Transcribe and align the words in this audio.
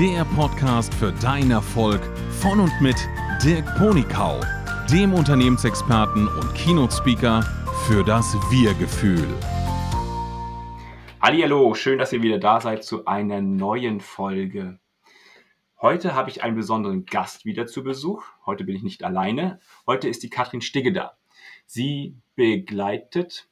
der 0.00 0.24
Podcast 0.24 0.94
für 0.94 1.12
deinen 1.12 1.50
Erfolg 1.50 2.00
von 2.40 2.58
und 2.58 2.72
mit 2.80 2.96
Dirk 3.44 3.66
Ponikau, 3.76 4.40
dem 4.90 5.12
Unternehmensexperten 5.12 6.26
und 6.26 6.54
Keynote-Speaker 6.54 7.42
für 7.86 8.02
das 8.02 8.32
Wir-Gefühl. 8.50 9.28
Hallo, 11.20 11.74
schön, 11.74 11.98
dass 11.98 12.14
ihr 12.14 12.22
wieder 12.22 12.38
da 12.38 12.62
seid 12.62 12.82
zu 12.82 13.04
einer 13.04 13.42
neuen 13.42 14.00
Folge. 14.00 14.78
Heute 15.82 16.14
habe 16.14 16.30
ich 16.30 16.42
einen 16.42 16.56
besonderen 16.56 17.04
Gast 17.04 17.44
wieder 17.44 17.66
zu 17.66 17.84
Besuch. 17.84 18.24
Heute 18.46 18.64
bin 18.64 18.76
ich 18.76 18.82
nicht 18.82 19.04
alleine. 19.04 19.60
Heute 19.86 20.08
ist 20.08 20.22
die 20.22 20.30
Katrin 20.30 20.62
Stigge 20.62 20.94
da. 20.94 21.18
Sie 21.66 22.16
begleitet 22.36 23.50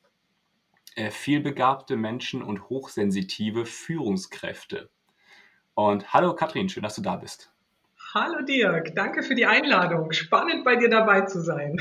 äh, 0.95 1.11
vielbegabte 1.11 1.99
Menschen 1.99 2.43
und 2.43 2.71
hochsensitive 2.71 3.67
Führungskräfte. 3.67 4.89
Und 5.79 6.13
hallo 6.13 6.35
Katrin, 6.35 6.69
schön, 6.69 6.83
dass 6.83 6.97
du 6.97 7.03
da 7.03 7.15
bist. 7.15 7.53
Hallo 8.13 8.45
Dirk, 8.45 8.97
danke 8.97 9.23
für 9.23 9.37
die 9.37 9.47
Einladung. 9.47 10.11
Spannend 10.11 10.65
bei 10.65 10.75
dir 10.75 10.91
dabei 10.91 11.21
zu 11.21 11.41
sein. 11.41 11.81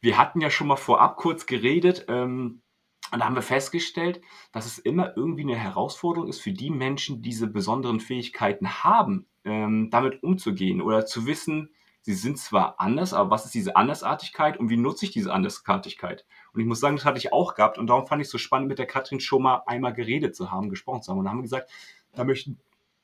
Wir 0.00 0.16
hatten 0.16 0.40
ja 0.40 0.50
schon 0.50 0.68
mal 0.68 0.76
vorab 0.76 1.16
kurz 1.16 1.46
geredet 1.46 2.04
ähm, 2.06 2.62
und 3.10 3.18
da 3.18 3.24
haben 3.24 3.34
wir 3.34 3.42
festgestellt, 3.42 4.20
dass 4.52 4.66
es 4.66 4.78
immer 4.78 5.16
irgendwie 5.16 5.42
eine 5.42 5.56
Herausforderung 5.56 6.28
ist 6.28 6.40
für 6.40 6.52
die 6.52 6.70
Menschen, 6.70 7.16
die 7.16 7.30
diese 7.30 7.48
besonderen 7.48 7.98
Fähigkeiten 7.98 8.84
haben, 8.84 9.26
ähm, 9.44 9.90
damit 9.90 10.22
umzugehen 10.22 10.80
oder 10.80 11.04
zu 11.04 11.26
wissen, 11.26 11.70
sie 12.02 12.14
sind 12.14 12.38
zwar 12.38 12.78
anders, 12.78 13.14
aber 13.14 13.30
was 13.30 13.46
ist 13.46 13.54
diese 13.54 13.74
Andersartigkeit 13.74 14.60
und 14.60 14.70
wie 14.70 14.76
nutze 14.76 15.06
ich 15.06 15.10
diese 15.10 15.32
Andersartigkeit? 15.32 16.24
Und 16.52 16.60
ich 16.60 16.68
muss 16.68 16.78
sagen, 16.78 16.94
das 16.94 17.04
hatte 17.04 17.18
ich 17.18 17.32
auch 17.32 17.56
gehabt 17.56 17.78
und 17.78 17.88
darum 17.88 18.06
fand 18.06 18.22
ich 18.22 18.26
es 18.26 18.30
so 18.30 18.38
spannend, 18.38 18.68
mit 18.68 18.78
der 18.78 18.86
Katrin 18.86 19.18
schon 19.18 19.42
mal 19.42 19.64
einmal 19.66 19.92
geredet 19.92 20.36
zu 20.36 20.52
haben, 20.52 20.70
gesprochen 20.70 21.02
zu 21.02 21.10
haben. 21.10 21.18
Und 21.18 21.24
da 21.24 21.32
haben 21.32 21.38
wir 21.38 21.42
gesagt, 21.42 21.68
da 22.14 22.22
möchten 22.22 22.60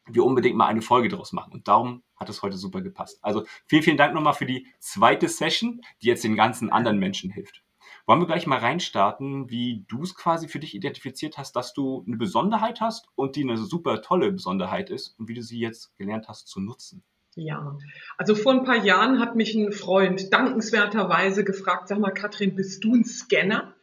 wir 0.06 0.24
unbedingt 0.24 0.56
mal 0.56 0.66
eine 0.66 0.82
Folge 0.82 1.08
daraus 1.08 1.32
machen. 1.32 1.52
Und 1.52 1.68
darum 1.68 2.02
hat 2.16 2.28
es 2.28 2.42
heute 2.42 2.56
super 2.56 2.82
gepasst. 2.82 3.18
Also 3.22 3.44
vielen, 3.66 3.82
vielen 3.82 3.96
Dank 3.96 4.14
nochmal 4.14 4.34
für 4.34 4.46
die 4.46 4.66
zweite 4.78 5.28
Session, 5.28 5.80
die 6.02 6.06
jetzt 6.06 6.24
den 6.24 6.36
ganzen 6.36 6.70
anderen 6.70 6.98
Menschen 6.98 7.30
hilft. 7.30 7.62
Wollen 8.06 8.20
wir 8.20 8.26
gleich 8.26 8.46
mal 8.46 8.58
reinstarten, 8.58 9.48
wie 9.48 9.84
du 9.88 10.02
es 10.02 10.14
quasi 10.14 10.48
für 10.48 10.58
dich 10.58 10.74
identifiziert 10.74 11.38
hast, 11.38 11.56
dass 11.56 11.72
du 11.72 12.04
eine 12.06 12.16
Besonderheit 12.16 12.80
hast 12.80 13.08
und 13.14 13.36
die 13.36 13.42
eine 13.42 13.56
super 13.56 14.02
tolle 14.02 14.30
Besonderheit 14.30 14.90
ist 14.90 15.18
und 15.18 15.28
wie 15.28 15.34
du 15.34 15.42
sie 15.42 15.58
jetzt 15.58 15.96
gelernt 15.96 16.28
hast 16.28 16.48
zu 16.48 16.60
nutzen? 16.60 17.02
Ja, 17.36 17.76
also 18.16 18.34
vor 18.34 18.52
ein 18.52 18.64
paar 18.64 18.84
Jahren 18.84 19.18
hat 19.18 19.34
mich 19.34 19.54
ein 19.54 19.72
Freund 19.72 20.32
dankenswerterweise 20.32 21.44
gefragt, 21.44 21.88
sag 21.88 21.98
mal, 21.98 22.12
Katrin, 22.12 22.54
bist 22.54 22.84
du 22.84 22.94
ein 22.94 23.04
Scanner? 23.04 23.73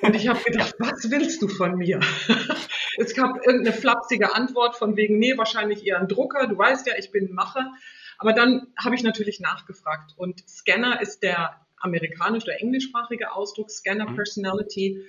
Und 0.00 0.14
ich 0.16 0.28
habe 0.28 0.42
gedacht, 0.42 0.74
was 0.78 1.10
willst 1.10 1.40
du 1.42 1.48
von 1.48 1.76
mir? 1.76 2.00
es 2.98 3.14
gab 3.14 3.44
irgendeine 3.46 3.76
flapsige 3.76 4.34
Antwort 4.34 4.76
von 4.76 4.96
wegen, 4.96 5.18
nee, 5.18 5.36
wahrscheinlich 5.36 5.86
eher 5.86 5.98
ein 5.98 6.08
Drucker, 6.08 6.46
du 6.46 6.58
weißt 6.58 6.86
ja, 6.86 6.94
ich 6.98 7.10
bin 7.10 7.28
ein 7.28 7.34
Macher. 7.34 7.72
Aber 8.18 8.32
dann 8.32 8.68
habe 8.78 8.94
ich 8.94 9.02
natürlich 9.02 9.40
nachgefragt. 9.40 10.12
Und 10.16 10.48
Scanner 10.48 11.00
ist 11.00 11.22
der 11.22 11.56
amerikanisch- 11.78 12.44
oder 12.44 12.60
englischsprachige 12.60 13.32
Ausdruck, 13.32 13.70
Scanner 13.70 14.08
mhm. 14.08 14.16
Personality. 14.16 15.04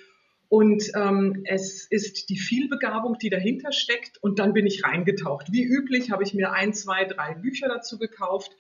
Und 0.50 0.84
ähm, 0.96 1.44
es 1.46 1.88
ist 1.90 2.30
die 2.30 2.38
Vielbegabung, 2.38 3.18
die 3.18 3.30
dahinter 3.30 3.72
steckt. 3.72 4.18
Und 4.22 4.40
dann 4.40 4.54
bin 4.54 4.66
ich 4.66 4.84
reingetaucht. 4.84 5.52
Wie 5.52 5.64
üblich 5.64 6.12
habe 6.12 6.24
ich 6.24 6.34
mir 6.34 6.52
ein, 6.52 6.74
zwei, 6.74 7.06
drei 7.06 7.36
Bücher 7.36 7.68
dazu 7.68 7.98
gekauft 7.98 8.52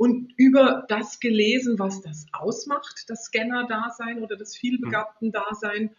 und 0.00 0.32
über 0.38 0.86
das 0.88 1.20
gelesen, 1.20 1.78
was 1.78 2.00
das 2.00 2.24
ausmacht, 2.32 3.04
das 3.08 3.24
Scanner-Dasein 3.24 4.22
oder 4.22 4.34
das 4.34 4.56
vielbegabten 4.56 5.30
Dasein 5.30 5.90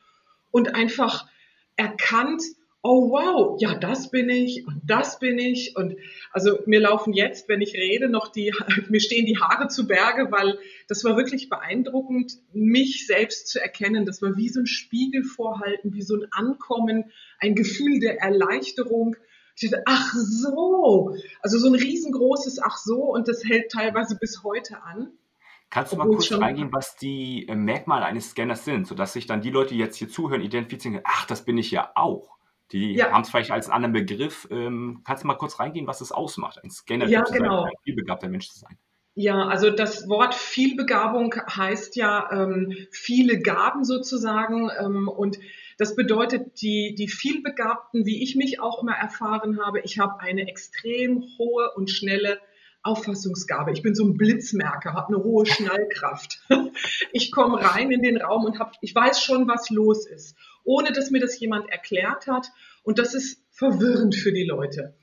und 0.50 0.74
einfach 0.74 1.28
erkannt, 1.76 2.42
oh 2.82 3.12
wow, 3.12 3.58
ja, 3.62 3.76
das 3.76 4.10
bin 4.10 4.28
ich 4.32 4.66
und 4.66 4.82
das 4.88 5.20
bin 5.20 5.38
ich. 5.38 5.76
Und 5.76 5.98
also 6.32 6.58
mir 6.66 6.80
laufen 6.80 7.14
jetzt, 7.14 7.48
wenn 7.48 7.62
ich 7.62 7.76
rede, 7.76 8.10
noch 8.10 8.32
die, 8.32 8.52
mir 8.90 9.02
stehen 9.02 9.28
die 9.28 9.38
Haare 9.38 9.68
zu 9.68 9.86
Berge, 9.86 10.32
weil 10.32 10.58
das 10.88 11.04
war 11.04 11.16
wirklich 11.16 11.48
beeindruckend, 11.48 12.40
mich 12.54 13.06
selbst 13.06 13.50
zu 13.50 13.62
erkennen. 13.62 14.08
Das 14.08 14.24
war 14.24 14.36
wie 14.36 14.50
so 14.50 14.62
ein 14.62 14.66
Spiegel 14.66 15.24
vorhalten, 15.24 15.94
wie 15.94 16.02
so 16.02 16.16
ein 16.16 16.26
Ankommen, 16.32 17.12
ein 17.38 17.54
Gefühl 17.54 18.00
der 18.00 18.20
Erleichterung. 18.20 19.16
Ich 19.56 19.70
dachte, 19.70 19.84
ach 19.86 20.14
so, 20.14 21.16
also 21.42 21.58
so 21.58 21.68
ein 21.68 21.76
riesengroßes 21.76 22.62
Ach 22.64 22.78
so 22.78 23.14
und 23.14 23.28
das 23.28 23.44
hält 23.44 23.72
teilweise 23.72 24.18
bis 24.18 24.44
heute 24.44 24.82
an. 24.84 25.12
Kannst 25.70 25.94
du 25.94 25.98
mal 25.98 26.08
kurz 26.08 26.32
reingehen, 26.34 26.74
was 26.74 26.98
die 26.98 27.48
äh, 27.48 27.56
Merkmale 27.56 28.06
eines 28.06 28.32
Scanners 28.32 28.66
sind, 28.66 28.88
sodass 28.88 29.14
sich 29.14 29.26
dann 29.26 29.42
die 29.42 29.52
Leute, 29.52 29.74
die 29.74 29.80
jetzt 29.80 29.96
hier 29.96 30.10
zuhören, 30.10 30.42
identifizieren, 30.42 31.00
ach, 31.06 31.26
das 31.26 31.46
bin 31.46 31.58
ich 31.58 31.72
ja 31.72 31.92
auch. 31.96 32.38
Die 32.72 32.94
ja. 32.96 33.12
haben 33.12 33.22
es 33.22 33.30
vielleicht 33.30 33.52
als 33.52 33.70
anderen 33.70 33.94
Begriff. 33.94 34.48
Ähm, 34.52 35.02
kannst 35.06 35.24
du 35.24 35.28
mal 35.28 35.36
kurz 35.36 35.60
reingehen, 35.60 35.88
was 35.88 36.02
es 36.02 36.12
ausmacht, 36.12 36.62
ein 36.62 36.70
Scanner 36.70 37.08
ja, 37.08 37.24
zu 37.24 37.34
genau. 37.34 37.64
sein, 37.64 37.72
ein 37.72 37.84
vielbegabter 37.84 38.28
Mensch 38.28 38.50
zu 38.50 38.60
sein? 38.60 38.78
Ja, 39.14 39.48
also 39.48 39.70
das 39.70 40.08
Wort 40.08 40.34
Vielbegabung 40.34 41.36
heißt 41.36 41.98
ja 41.98 42.30
ähm, 42.32 42.88
viele 42.92 43.42
Gaben 43.42 43.84
sozusagen. 43.84 44.70
Ähm, 44.80 45.10
und 45.10 45.38
das 45.78 45.96
bedeutet, 45.96 46.62
die, 46.62 46.96
die 46.98 47.10
Vielbegabten, 47.10 48.06
wie 48.06 48.24
ich 48.24 48.36
mich 48.36 48.62
auch 48.62 48.82
immer 48.82 48.96
erfahren 48.96 49.60
habe, 49.64 49.82
ich 49.82 50.00
habe 50.00 50.22
eine 50.22 50.48
extrem 50.48 51.24
hohe 51.38 51.72
und 51.76 51.90
schnelle 51.90 52.40
Auffassungsgabe. 52.84 53.74
Ich 53.74 53.82
bin 53.82 53.96
so 53.96 54.06
ein 54.06 54.16
Blitzmerker, 54.16 54.94
habe 54.94 55.14
eine 55.14 55.24
hohe 55.24 55.46
Schnallkraft. 55.46 56.42
Ich 57.14 57.32
komme 57.32 57.62
rein 57.62 57.92
in 57.92 58.02
den 58.02 58.22
Raum 58.22 58.46
und 58.46 58.58
hab, 58.58 58.76
ich 58.80 58.96
weiß 58.96 59.22
schon, 59.22 59.48
was 59.48 59.70
los 59.70 60.08
ist, 60.08 60.38
ohne 60.64 60.94
dass 60.94 61.12
mir 61.12 61.20
das 61.20 61.38
jemand 61.40 61.70
erklärt 61.70 62.28
hat. 62.28 62.48
Und 62.84 62.98
das 62.98 63.14
ist 63.14 63.44
verwirrend 63.52 64.16
für 64.16 64.32
die 64.32 64.46
Leute. 64.46 64.96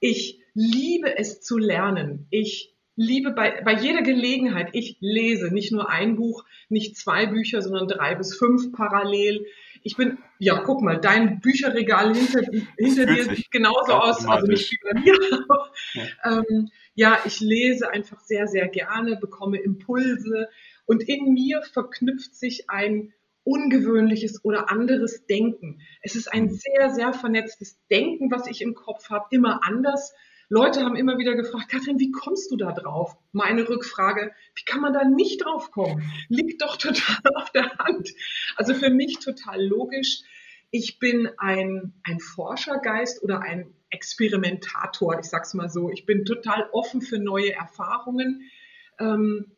Ich 0.00 0.40
liebe 0.52 1.16
es 1.16 1.40
zu 1.40 1.56
lernen. 1.56 2.26
Ich 2.28 2.73
liebe 2.96 3.32
bei, 3.32 3.60
bei 3.62 3.74
jeder 3.74 4.02
Gelegenheit, 4.02 4.70
ich 4.72 4.96
lese 5.00 5.52
nicht 5.52 5.72
nur 5.72 5.90
ein 5.90 6.16
Buch, 6.16 6.44
nicht 6.68 6.96
zwei 6.96 7.26
Bücher, 7.26 7.62
sondern 7.62 7.88
drei 7.88 8.14
bis 8.14 8.36
fünf 8.36 8.72
parallel. 8.72 9.46
Ich 9.82 9.96
bin, 9.96 10.18
ja, 10.38 10.58
guck 10.60 10.80
mal, 10.80 10.98
dein 11.00 11.40
Bücherregal 11.40 12.14
hinter, 12.14 12.40
hinter 12.78 13.06
dir 13.06 13.24
sieht 13.24 13.50
genauso 13.50 13.92
aus, 13.92 14.26
also 14.26 14.46
nicht 14.46 14.70
wie 14.70 14.78
bei 14.82 15.00
mir. 15.00 15.46
Ja. 15.94 16.42
ähm, 16.48 16.70
ja, 16.94 17.18
ich 17.24 17.40
lese 17.40 17.90
einfach 17.90 18.20
sehr, 18.20 18.46
sehr 18.46 18.68
gerne, 18.68 19.16
bekomme 19.16 19.58
Impulse 19.58 20.48
und 20.86 21.02
in 21.02 21.34
mir 21.34 21.62
verknüpft 21.62 22.34
sich 22.34 22.70
ein 22.70 23.12
ungewöhnliches 23.42 24.44
oder 24.44 24.70
anderes 24.70 25.26
Denken. 25.26 25.80
Es 26.02 26.14
ist 26.14 26.32
ein 26.32 26.44
mhm. 26.44 26.50
sehr, 26.50 26.90
sehr 26.90 27.12
vernetztes 27.12 27.78
Denken, 27.90 28.30
was 28.30 28.46
ich 28.46 28.62
im 28.62 28.74
Kopf 28.74 29.10
habe, 29.10 29.26
immer 29.30 29.60
anders. 29.64 30.14
Leute 30.54 30.84
haben 30.84 30.94
immer 30.94 31.18
wieder 31.18 31.34
gefragt, 31.34 31.68
Kathrin, 31.68 31.98
wie 31.98 32.12
kommst 32.12 32.52
du 32.52 32.56
da 32.56 32.70
drauf? 32.70 33.16
Meine 33.32 33.68
Rückfrage, 33.68 34.30
wie 34.54 34.64
kann 34.64 34.80
man 34.80 34.92
da 34.92 35.02
nicht 35.02 35.44
drauf 35.44 35.72
kommen? 35.72 36.08
Liegt 36.28 36.62
doch 36.62 36.76
total 36.76 37.18
auf 37.34 37.50
der 37.50 37.76
Hand. 37.78 38.10
Also 38.54 38.72
für 38.72 38.90
mich 38.90 39.18
total 39.18 39.60
logisch. 39.66 40.20
Ich 40.70 41.00
bin 41.00 41.28
ein, 41.38 41.92
ein 42.04 42.20
Forschergeist 42.20 43.20
oder 43.24 43.40
ein 43.40 43.74
Experimentator, 43.90 45.18
ich 45.18 45.26
sag's 45.26 45.54
mal 45.54 45.68
so. 45.68 45.90
Ich 45.90 46.06
bin 46.06 46.24
total 46.24 46.68
offen 46.70 47.02
für 47.02 47.18
neue 47.18 47.52
Erfahrungen. 47.52 48.48
Ähm, 49.00 49.50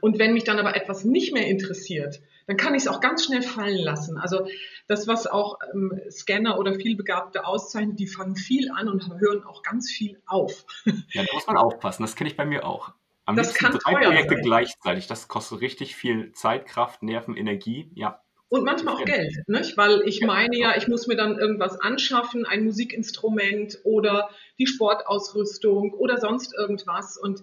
und 0.00 0.18
wenn 0.18 0.32
mich 0.32 0.44
dann 0.44 0.58
aber 0.58 0.76
etwas 0.76 1.04
nicht 1.04 1.32
mehr 1.32 1.46
interessiert, 1.46 2.20
dann 2.46 2.56
kann 2.56 2.74
ich 2.74 2.82
es 2.82 2.88
auch 2.88 3.00
ganz 3.00 3.24
schnell 3.24 3.42
fallen 3.42 3.78
lassen. 3.78 4.18
Also 4.18 4.46
das, 4.88 5.08
was 5.08 5.26
auch 5.26 5.58
ähm, 5.72 6.00
Scanner 6.10 6.58
oder 6.58 6.74
Vielbegabte 6.74 7.44
auszeichnet, 7.44 7.98
die 7.98 8.06
fangen 8.06 8.36
viel 8.36 8.70
an 8.70 8.88
und 8.88 9.08
hören 9.20 9.44
auch 9.44 9.62
ganz 9.62 9.90
viel 9.90 10.20
auf. 10.26 10.64
Ja, 11.12 11.24
da 11.24 11.34
muss 11.34 11.46
man 11.46 11.56
aufpassen. 11.56 12.02
Das 12.02 12.16
kenne 12.16 12.30
ich 12.30 12.36
bei 12.36 12.44
mir 12.44 12.64
auch. 12.64 12.92
Am 13.24 13.36
das 13.36 13.54
kann 13.54 13.72
drei 13.72 13.94
Projekte 13.94 14.34
sein. 14.34 14.42
gleichzeitig. 14.42 15.06
Das 15.06 15.28
kostet 15.28 15.60
richtig 15.60 15.96
viel 15.96 16.32
Zeit, 16.32 16.66
Kraft, 16.66 17.02
Nerven, 17.02 17.36
Energie. 17.36 17.90
Ja, 17.94 18.22
und 18.48 18.64
manchmal 18.64 18.94
auch 18.94 19.04
Geld, 19.04 19.36
nicht? 19.48 19.76
weil 19.76 20.02
ich 20.06 20.20
meine 20.20 20.56
ja, 20.56 20.76
ich 20.76 20.86
muss 20.86 21.08
mir 21.08 21.16
dann 21.16 21.36
irgendwas 21.36 21.80
anschaffen, 21.80 22.46
ein 22.46 22.64
Musikinstrument 22.64 23.80
oder 23.82 24.30
die 24.58 24.68
Sportausrüstung 24.68 25.92
oder 25.92 26.18
sonst 26.18 26.54
irgendwas. 26.56 27.16
Und 27.16 27.42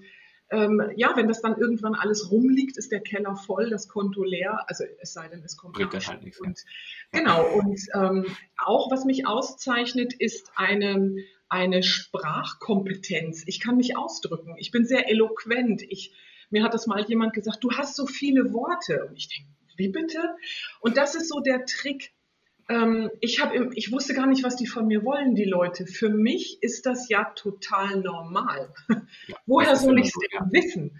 ähm, 0.53 0.81
ja, 0.95 1.13
wenn 1.15 1.27
das 1.27 1.41
dann 1.41 1.57
irgendwann 1.57 1.95
alles 1.95 2.29
rumliegt, 2.29 2.77
ist 2.77 2.91
der 2.91 3.01
Keller 3.01 3.35
voll, 3.35 3.71
das 3.71 3.87
Konto 3.87 4.23
leer. 4.23 4.63
Also 4.67 4.83
es 4.99 5.11
sei 5.11 5.27
denn, 5.27 5.41
es 5.43 5.57
kommt 5.57 5.73
Bringt 5.73 6.07
halt 6.07 6.23
nichts. 6.23 6.39
Und, 6.39 6.63
genau. 7.11 7.43
Und 7.55 7.79
ähm, 7.95 8.25
auch 8.57 8.91
was 8.91 9.03
mich 9.03 9.25
auszeichnet, 9.25 10.13
ist 10.13 10.51
eine, 10.55 11.15
eine 11.49 11.81
Sprachkompetenz. 11.81 13.43
Ich 13.47 13.59
kann 13.59 13.77
mich 13.77 13.97
ausdrücken. 13.97 14.55
Ich 14.57 14.69
bin 14.69 14.85
sehr 14.85 15.09
eloquent. 15.09 15.81
Ich, 15.89 16.13
mir 16.51 16.63
hat 16.63 16.75
das 16.75 16.85
mal 16.85 17.03
jemand 17.03 17.33
gesagt, 17.33 17.63
du 17.63 17.71
hast 17.71 17.95
so 17.95 18.05
viele 18.05 18.53
Worte. 18.53 19.07
Und 19.07 19.17
ich 19.17 19.29
denke, 19.29 19.49
wie 19.75 19.89
bitte? 19.89 20.35
Und 20.81 20.97
das 20.97 21.15
ist 21.15 21.29
so 21.29 21.39
der 21.39 21.65
Trick. 21.65 22.13
Ähm, 22.69 23.11
ich, 23.19 23.41
hab, 23.41 23.53
ich 23.73 23.91
wusste 23.91 24.13
gar 24.13 24.25
nicht, 24.25 24.43
was 24.43 24.55
die 24.55 24.67
von 24.67 24.87
mir 24.87 25.03
wollen, 25.03 25.35
die 25.35 25.43
Leute. 25.43 25.85
Für 25.85 26.09
mich 26.09 26.61
ist 26.61 26.85
das 26.85 27.09
ja 27.09 27.25
total 27.35 28.01
normal. 28.01 28.73
Ja, 29.27 29.35
Woher 29.45 29.75
soll 29.75 29.99
ich 29.99 30.07
es 30.07 30.13
denn 30.13 30.51
wissen? 30.51 30.99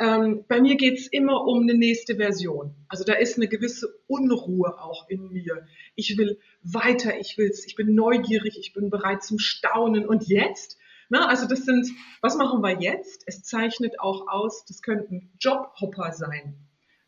Ähm, 0.00 0.44
bei 0.48 0.60
mir 0.60 0.76
geht 0.76 0.98
es 0.98 1.06
immer 1.06 1.44
um 1.46 1.62
eine 1.62 1.74
nächste 1.74 2.16
Version. 2.16 2.74
Also 2.88 3.04
da 3.04 3.12
ist 3.12 3.36
eine 3.36 3.46
gewisse 3.46 3.88
Unruhe 4.06 4.80
auch 4.80 5.08
in 5.08 5.30
mir. 5.30 5.66
Ich 5.94 6.16
will 6.16 6.38
weiter, 6.62 7.18
ich 7.20 7.36
will's, 7.36 7.66
ich 7.66 7.76
bin 7.76 7.94
neugierig, 7.94 8.58
ich 8.58 8.72
bin 8.72 8.88
bereit 8.88 9.22
zum 9.22 9.38
Staunen. 9.38 10.06
Und 10.06 10.26
jetzt 10.28 10.78
Na, 11.10 11.28
also 11.28 11.46
das 11.46 11.66
sind, 11.66 11.88
was 12.22 12.36
machen 12.36 12.62
wir 12.62 12.80
jetzt? 12.80 13.24
Es 13.26 13.42
zeichnet 13.42 14.00
auch 14.00 14.28
aus, 14.28 14.64
das 14.64 14.80
könnten 14.80 15.30
Jobhopper 15.38 16.12
sein. 16.12 16.56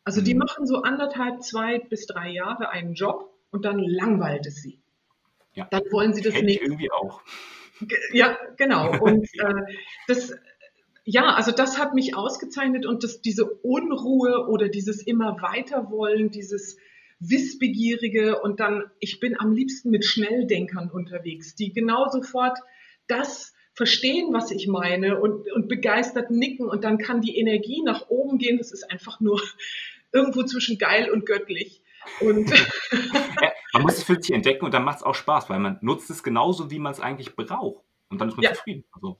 Also 0.03 0.21
die 0.21 0.35
mhm. 0.35 0.41
machen 0.41 0.67
so 0.67 0.83
anderthalb, 0.83 1.41
zwei 1.41 1.79
bis 1.79 2.05
drei 2.05 2.29
Jahre 2.29 2.69
einen 2.69 2.93
Job 2.93 3.34
und 3.55 3.63
dann 3.63 3.79
langweilt 3.79 4.45
es 4.45 4.61
sie. 4.61 4.79
Ja. 5.53 5.67
Dann 5.71 5.83
wollen 5.91 6.13
sie 6.13 6.21
das 6.21 6.33
Kennt 6.33 6.45
nicht. 6.45 6.61
irgendwie 6.61 6.91
auch. 6.91 7.21
Ja, 8.11 8.37
genau. 8.57 8.91
Und 9.01 9.23
äh, 9.39 9.75
das, 10.07 10.33
ja, 11.05 11.33
also 11.33 11.51
das 11.51 11.79
hat 11.79 11.93
mich 11.93 12.15
ausgezeichnet 12.15 12.85
und 12.85 13.03
das, 13.03 13.21
diese 13.21 13.45
Unruhe 13.45 14.47
oder 14.47 14.69
dieses 14.69 15.01
immer 15.01 15.41
weiter 15.41 15.89
wollen, 15.91 16.31
dieses 16.31 16.77
Wissbegierige 17.19 18.41
und 18.41 18.59
dann, 18.59 18.83
ich 18.99 19.19
bin 19.19 19.39
am 19.39 19.53
liebsten 19.53 19.89
mit 19.89 20.03
Schnelldenkern 20.03 20.89
unterwegs, 20.89 21.55
die 21.55 21.71
genau 21.71 22.09
sofort 22.09 22.57
das 23.07 23.53
verstehen, 23.73 24.33
was 24.33 24.51
ich 24.51 24.67
meine 24.67 25.19
und, 25.19 25.51
und 25.51 25.67
begeistert 25.69 26.31
nicken 26.31 26.67
und 26.67 26.83
dann 26.83 26.97
kann 26.97 27.21
die 27.21 27.37
Energie 27.37 27.81
nach 27.83 28.09
oben 28.09 28.37
gehen. 28.37 28.57
Das 28.57 28.71
ist 28.71 28.89
einfach 28.89 29.19
nur 29.19 29.41
irgendwo 30.11 30.43
zwischen 30.43 30.77
geil 30.77 31.09
und 31.09 31.25
göttlich. 31.25 31.81
Und 32.21 32.49
ja, 33.41 33.51
man 33.73 33.81
muss 33.83 33.97
es 33.97 34.03
für 34.03 34.15
sich 34.15 34.31
entdecken 34.31 34.65
und 34.65 34.73
dann 34.73 34.83
macht 34.83 34.97
es 34.97 35.03
auch 35.03 35.15
Spaß, 35.15 35.49
weil 35.49 35.59
man 35.59 35.77
nutzt 35.81 36.09
es 36.09 36.23
genauso, 36.23 36.71
wie 36.71 36.79
man 36.79 36.91
es 36.91 36.99
eigentlich 36.99 37.35
braucht. 37.35 37.83
Und 38.09 38.21
dann 38.21 38.29
ist 38.29 38.35
man 38.35 38.43
ja. 38.43 38.53
zufrieden. 38.53 38.85
Also, 38.91 39.19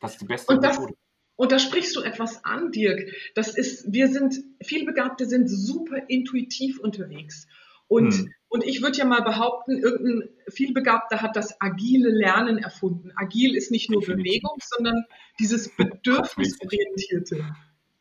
das 0.00 0.12
ist 0.12 0.20
die 0.20 0.26
beste 0.26 0.52
und 0.52 0.62
das, 0.62 0.78
Methode. 0.78 0.96
Und 1.36 1.52
da 1.52 1.58
sprichst 1.58 1.94
du 1.94 2.00
etwas 2.00 2.44
an, 2.44 2.72
Dirk. 2.72 3.12
Das 3.34 3.56
ist, 3.56 3.92
wir 3.92 4.08
sind, 4.08 4.36
vielbegabte 4.62 5.26
sind 5.26 5.48
super 5.48 6.02
intuitiv 6.08 6.80
unterwegs. 6.80 7.46
Und, 7.88 8.14
hm. 8.14 8.34
und 8.48 8.64
ich 8.64 8.82
würde 8.82 8.98
ja 8.98 9.04
mal 9.04 9.22
behaupten, 9.22 9.78
irgendein 9.78 10.28
vielbegabter 10.48 11.22
hat 11.22 11.36
das 11.36 11.60
agile 11.60 12.08
Lernen 12.08 12.58
erfunden. 12.58 13.12
Agil 13.14 13.54
ist 13.54 13.70
nicht 13.70 13.90
nur 13.90 14.00
Bewegung, 14.00 14.58
sondern 14.60 15.04
dieses 15.38 15.68
bedürfnisorientierte. 15.76 17.44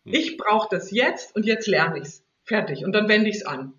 Ich 0.06 0.38
brauche 0.38 0.68
das 0.72 0.92
jetzt 0.92 1.36
und 1.36 1.46
jetzt 1.46 1.68
lerne 1.68 2.00
ich 2.00 2.06
es. 2.06 2.26
Fertig. 2.44 2.86
Und 2.86 2.94
dann 2.94 3.10
wende 3.10 3.30
ich 3.30 3.38
es 3.38 3.46
an. 3.46 3.74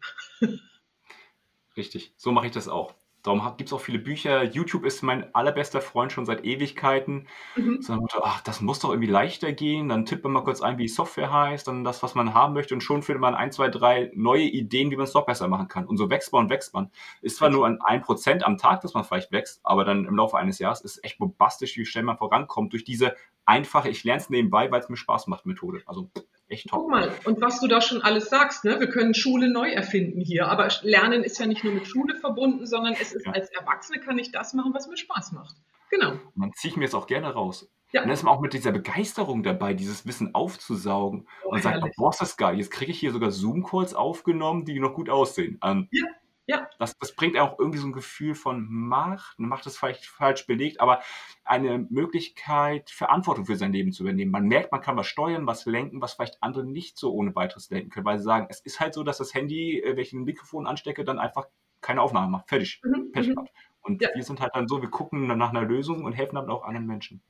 Richtig. 1.76 2.12
So 2.16 2.32
mache 2.32 2.46
ich 2.46 2.52
das 2.52 2.68
auch. 2.68 2.94
Darum 3.22 3.42
gibt 3.56 3.68
es 3.68 3.72
auch 3.72 3.80
viele 3.80 3.98
Bücher. 3.98 4.44
YouTube 4.44 4.84
ist 4.84 5.02
mein 5.02 5.34
allerbester 5.34 5.80
Freund 5.80 6.12
schon 6.12 6.24
seit 6.26 6.44
Ewigkeiten. 6.44 7.26
Mhm. 7.56 7.82
So 7.82 8.06
ach, 8.22 8.40
das 8.42 8.60
muss 8.60 8.78
doch 8.78 8.90
irgendwie 8.90 9.10
leichter 9.10 9.52
gehen. 9.52 9.88
Dann 9.88 10.06
tippt 10.06 10.22
man 10.22 10.32
mal 10.32 10.44
kurz 10.44 10.60
ein, 10.60 10.78
wie 10.78 10.84
die 10.84 10.88
Software 10.88 11.32
heißt, 11.32 11.66
dann 11.66 11.82
das, 11.82 12.04
was 12.04 12.14
man 12.14 12.34
haben 12.34 12.54
möchte 12.54 12.72
und 12.74 12.82
schon 12.82 13.02
findet 13.02 13.20
man 13.20 13.34
ein, 13.34 13.50
zwei, 13.50 13.68
drei 13.68 14.12
neue 14.14 14.44
Ideen, 14.44 14.92
wie 14.92 14.96
man 14.96 15.06
es 15.06 15.14
noch 15.14 15.26
besser 15.26 15.48
machen 15.48 15.66
kann. 15.66 15.86
Und 15.86 15.96
so 15.96 16.08
wächst 16.08 16.32
man 16.32 16.44
und 16.44 16.50
wächst 16.50 16.72
man. 16.72 16.92
Ist 17.20 17.38
zwar 17.38 17.50
nur 17.50 17.66
ein 17.66 18.00
Prozent 18.02 18.44
am 18.44 18.58
Tag, 18.58 18.82
dass 18.82 18.94
man 18.94 19.02
vielleicht 19.02 19.32
wächst, 19.32 19.58
aber 19.64 19.84
dann 19.84 20.04
im 20.04 20.14
Laufe 20.14 20.36
eines 20.38 20.60
Jahres 20.60 20.80
ist 20.82 21.02
echt 21.02 21.18
bombastisch, 21.18 21.76
wie 21.76 21.84
schnell 21.84 22.04
man 22.04 22.18
vorankommt 22.18 22.72
durch 22.74 22.84
diese 22.84 23.16
einfache, 23.44 23.88
ich 23.88 24.04
lerne 24.04 24.20
es 24.20 24.30
nebenbei, 24.30 24.70
weil 24.70 24.80
es 24.80 24.88
mir 24.88 24.96
Spaß 24.96 25.26
macht, 25.26 25.46
Methode. 25.46 25.82
Also 25.86 26.10
echt 26.48 26.68
top. 26.68 26.80
Guck 26.80 26.90
mal, 26.90 27.12
und 27.24 27.40
was 27.40 27.60
du 27.60 27.66
da 27.66 27.80
schon 27.80 28.02
alles 28.02 28.28
sagst, 28.28 28.64
ne? 28.64 28.80
wir 28.80 28.88
können 28.88 29.14
Schule 29.14 29.50
neu 29.50 29.70
erfinden 29.70 30.20
hier, 30.20 30.48
aber 30.48 30.68
Lernen 30.82 31.22
ist 31.22 31.38
ja 31.38 31.46
nicht 31.46 31.64
nur 31.64 31.72
mit 31.72 31.86
Schule 31.86 32.16
verbunden, 32.16 32.66
sondern 32.66 32.94
es 32.94 33.12
ist 33.12 33.26
ja. 33.26 33.32
als 33.32 33.50
Erwachsene 33.50 34.00
kann 34.00 34.18
ich 34.18 34.32
das 34.32 34.54
machen, 34.54 34.72
was 34.74 34.88
mir 34.88 34.96
Spaß 34.96 35.32
macht. 35.32 35.56
Genau. 35.90 36.14
Dann 36.34 36.52
ziehe 36.54 36.70
ich 36.70 36.76
mir 36.76 36.84
jetzt 36.84 36.94
auch 36.94 37.06
gerne 37.06 37.32
raus. 37.32 37.68
Ja. 37.92 38.02
Und 38.02 38.08
dann 38.08 38.14
ist 38.14 38.24
man 38.24 38.34
auch 38.34 38.40
mit 38.40 38.52
dieser 38.52 38.72
Begeisterung 38.72 39.42
dabei, 39.42 39.72
dieses 39.72 40.06
Wissen 40.06 40.34
aufzusaugen 40.34 41.28
oh, 41.44 41.50
und 41.50 41.62
sagt, 41.62 41.82
oh, 41.82 41.88
boah, 41.96 42.10
ist 42.10 42.20
das 42.20 42.36
geil, 42.36 42.58
jetzt 42.58 42.70
kriege 42.70 42.90
ich 42.90 42.98
hier 42.98 43.12
sogar 43.12 43.30
Zoom-Calls 43.30 43.94
aufgenommen, 43.94 44.64
die 44.64 44.80
noch 44.80 44.94
gut 44.94 45.08
aussehen. 45.08 45.58
Ähm, 45.62 45.88
ja. 45.92 46.04
Ja. 46.46 46.68
Das, 46.78 46.96
das 46.98 47.14
bringt 47.14 47.36
auch 47.38 47.58
irgendwie 47.58 47.78
so 47.78 47.86
ein 47.86 47.92
Gefühl 47.92 48.34
von 48.34 48.66
Macht. 48.68 49.38
Macht 49.38 49.66
ist 49.66 49.78
vielleicht 49.78 50.06
falsch 50.06 50.46
belegt, 50.46 50.80
aber 50.80 51.02
eine 51.44 51.86
Möglichkeit, 51.90 52.90
Verantwortung 52.90 53.46
für 53.46 53.56
sein 53.56 53.72
Leben 53.72 53.92
zu 53.92 54.04
übernehmen. 54.04 54.30
Man 54.30 54.46
merkt, 54.46 54.70
man 54.70 54.80
kann 54.80 54.96
was 54.96 55.08
steuern, 55.08 55.46
was 55.46 55.66
lenken, 55.66 56.00
was 56.00 56.14
vielleicht 56.14 56.42
andere 56.42 56.64
nicht 56.64 56.98
so 56.98 57.12
ohne 57.12 57.34
weiteres 57.34 57.70
lenken 57.70 57.90
können, 57.90 58.06
weil 58.06 58.18
sie 58.18 58.24
sagen, 58.24 58.46
es 58.48 58.60
ist 58.60 58.78
halt 58.78 58.94
so, 58.94 59.02
dass 59.02 59.18
das 59.18 59.34
Handy, 59.34 59.80
äh, 59.80 59.96
welchen 59.96 60.24
Mikrofon 60.24 60.66
anstecke, 60.66 61.04
dann 61.04 61.18
einfach 61.18 61.46
keine 61.80 62.00
Aufnahme 62.00 62.30
macht. 62.30 62.48
Fertig. 62.48 62.80
Mhm. 62.84 63.12
Pech 63.12 63.28
mhm. 63.28 63.48
Und 63.82 64.02
ja. 64.02 64.08
wir 64.14 64.22
sind 64.24 64.40
halt 64.40 64.54
dann 64.54 64.68
so, 64.68 64.82
wir 64.82 64.90
gucken 64.90 65.26
nach 65.26 65.50
einer 65.50 65.62
Lösung 65.62 66.04
und 66.04 66.12
helfen 66.12 66.34
dann 66.34 66.50
auch 66.50 66.64
anderen 66.64 66.86
Menschen. 66.86 67.22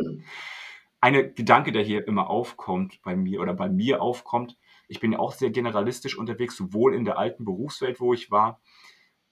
Eine 1.00 1.30
Gedanke, 1.30 1.70
der 1.70 1.82
hier 1.82 2.06
immer 2.08 2.30
aufkommt 2.30 3.00
bei 3.02 3.14
mir 3.14 3.40
oder 3.40 3.52
bei 3.52 3.68
mir 3.68 4.00
aufkommt, 4.00 4.56
ich 4.88 5.00
bin 5.00 5.12
ja 5.12 5.18
auch 5.18 5.32
sehr 5.32 5.50
generalistisch 5.50 6.16
unterwegs, 6.16 6.56
sowohl 6.56 6.94
in 6.94 7.04
der 7.04 7.18
alten 7.18 7.44
Berufswelt, 7.44 8.00
wo 8.00 8.14
ich 8.14 8.30
war, 8.30 8.60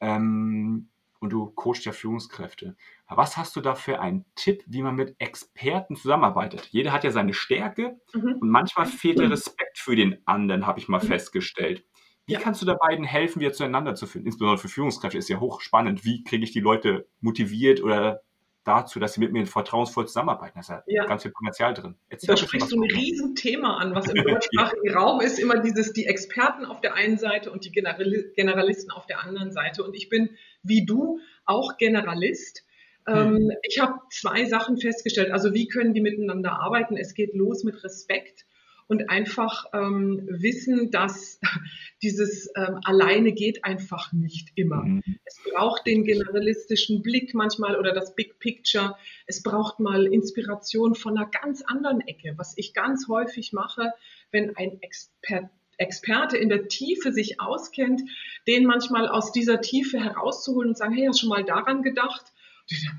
ähm, 0.00 0.90
und 1.20 1.30
du 1.30 1.46
coachst 1.46 1.86
ja 1.86 1.92
Führungskräfte. 1.92 2.76
Was 3.08 3.36
hast 3.36 3.56
du 3.56 3.60
da 3.60 3.74
für 3.74 4.00
einen 4.00 4.26
Tipp, 4.34 4.62
wie 4.66 4.82
man 4.82 4.94
mit 4.94 5.16
Experten 5.18 5.96
zusammenarbeitet? 5.96 6.68
Jeder 6.70 6.92
hat 6.92 7.04
ja 7.04 7.10
seine 7.10 7.32
Stärke 7.32 7.98
mhm. 8.12 8.38
und 8.40 8.50
manchmal 8.50 8.86
fehlt 8.86 9.18
der 9.18 9.30
Respekt 9.30 9.78
für 9.78 9.96
den 9.96 10.18
anderen, 10.26 10.66
habe 10.66 10.78
ich 10.78 10.88
mal 10.88 11.02
mhm. 11.02 11.08
festgestellt. 11.08 11.84
Wie 12.26 12.34
ja. 12.34 12.40
kannst 12.40 12.62
du 12.62 12.66
da 12.66 12.74
beiden 12.74 13.04
helfen, 13.04 13.40
wieder 13.40 13.52
zueinander 13.52 13.94
zu 13.94 14.06
finden? 14.06 14.28
Insbesondere 14.28 14.58
für 14.58 14.68
Führungskräfte 14.68 15.18
ist 15.18 15.28
ja 15.28 15.40
hochspannend. 15.40 16.04
Wie 16.04 16.24
kriege 16.24 16.44
ich 16.44 16.52
die 16.52 16.60
Leute 16.60 17.08
motiviert 17.20 17.82
oder 17.82 18.20
dazu, 18.64 18.98
dass 18.98 19.14
sie 19.14 19.20
mit 19.20 19.32
mir 19.32 19.46
vertrauensvoll 19.46 20.06
zusammenarbeiten. 20.06 20.54
Da 20.54 20.60
ist 20.60 20.68
ja, 20.68 20.82
ja. 20.86 21.04
ganz 21.06 21.22
viel 21.22 21.30
Potenzial 21.30 21.74
drin. 21.74 21.94
Erzähl 22.08 22.28
da 22.28 22.36
sprichst 22.36 22.72
du 22.72 22.82
ein 22.82 22.90
Riesenthema 22.90 23.76
an, 23.76 23.94
was 23.94 24.08
im 24.08 24.14
deutschsprachigen 24.24 24.94
Raum 24.94 25.20
ist. 25.20 25.38
Immer 25.38 25.58
dieses, 25.58 25.92
die 25.92 26.06
Experten 26.06 26.64
auf 26.64 26.80
der 26.80 26.94
einen 26.94 27.18
Seite 27.18 27.50
und 27.50 27.64
die 27.64 27.72
Generalisten 27.72 28.90
auf 28.90 29.06
der 29.06 29.22
anderen 29.22 29.52
Seite. 29.52 29.84
Und 29.84 29.94
ich 29.94 30.08
bin, 30.08 30.30
wie 30.62 30.84
du, 30.84 31.20
auch 31.44 31.76
Generalist. 31.76 32.64
Hm. 33.06 33.36
Ähm, 33.36 33.52
ich 33.62 33.80
habe 33.80 34.00
zwei 34.10 34.46
Sachen 34.46 34.78
festgestellt. 34.78 35.30
Also 35.30 35.52
wie 35.52 35.68
können 35.68 35.92
die 35.92 36.00
miteinander 36.00 36.52
arbeiten? 36.52 36.96
Es 36.96 37.14
geht 37.14 37.34
los 37.34 37.64
mit 37.64 37.84
Respekt 37.84 38.46
und 38.86 39.10
einfach 39.10 39.66
ähm, 39.72 40.26
wissen, 40.28 40.90
dass 40.90 41.40
dieses 42.02 42.50
ähm, 42.56 42.80
alleine 42.84 43.32
geht 43.32 43.64
einfach 43.64 44.12
nicht 44.12 44.50
immer. 44.54 44.82
Mhm. 44.84 45.02
Es 45.24 45.38
braucht 45.52 45.86
den 45.86 46.04
generalistischen 46.04 47.02
Blick 47.02 47.34
manchmal 47.34 47.78
oder 47.78 47.92
das 47.92 48.14
Big 48.14 48.38
Picture. 48.38 48.96
Es 49.26 49.42
braucht 49.42 49.80
mal 49.80 50.06
Inspiration 50.06 50.94
von 50.94 51.16
einer 51.16 51.28
ganz 51.28 51.62
anderen 51.62 52.00
Ecke, 52.02 52.34
was 52.36 52.54
ich 52.56 52.74
ganz 52.74 53.08
häufig 53.08 53.52
mache, 53.52 53.92
wenn 54.30 54.56
ein 54.56 54.80
Experte 54.80 55.50
Experte 55.76 56.36
in 56.36 56.48
der 56.48 56.68
Tiefe 56.68 57.12
sich 57.12 57.40
auskennt, 57.40 58.02
den 58.46 58.64
manchmal 58.64 59.08
aus 59.08 59.32
dieser 59.32 59.60
Tiefe 59.60 59.98
herauszuholen 59.98 60.68
und 60.68 60.78
sagen, 60.78 60.94
hey, 60.94 61.06
hast 61.06 61.16
du 61.16 61.20
schon 61.22 61.30
mal 61.30 61.44
daran 61.44 61.82
gedacht? 61.82 62.32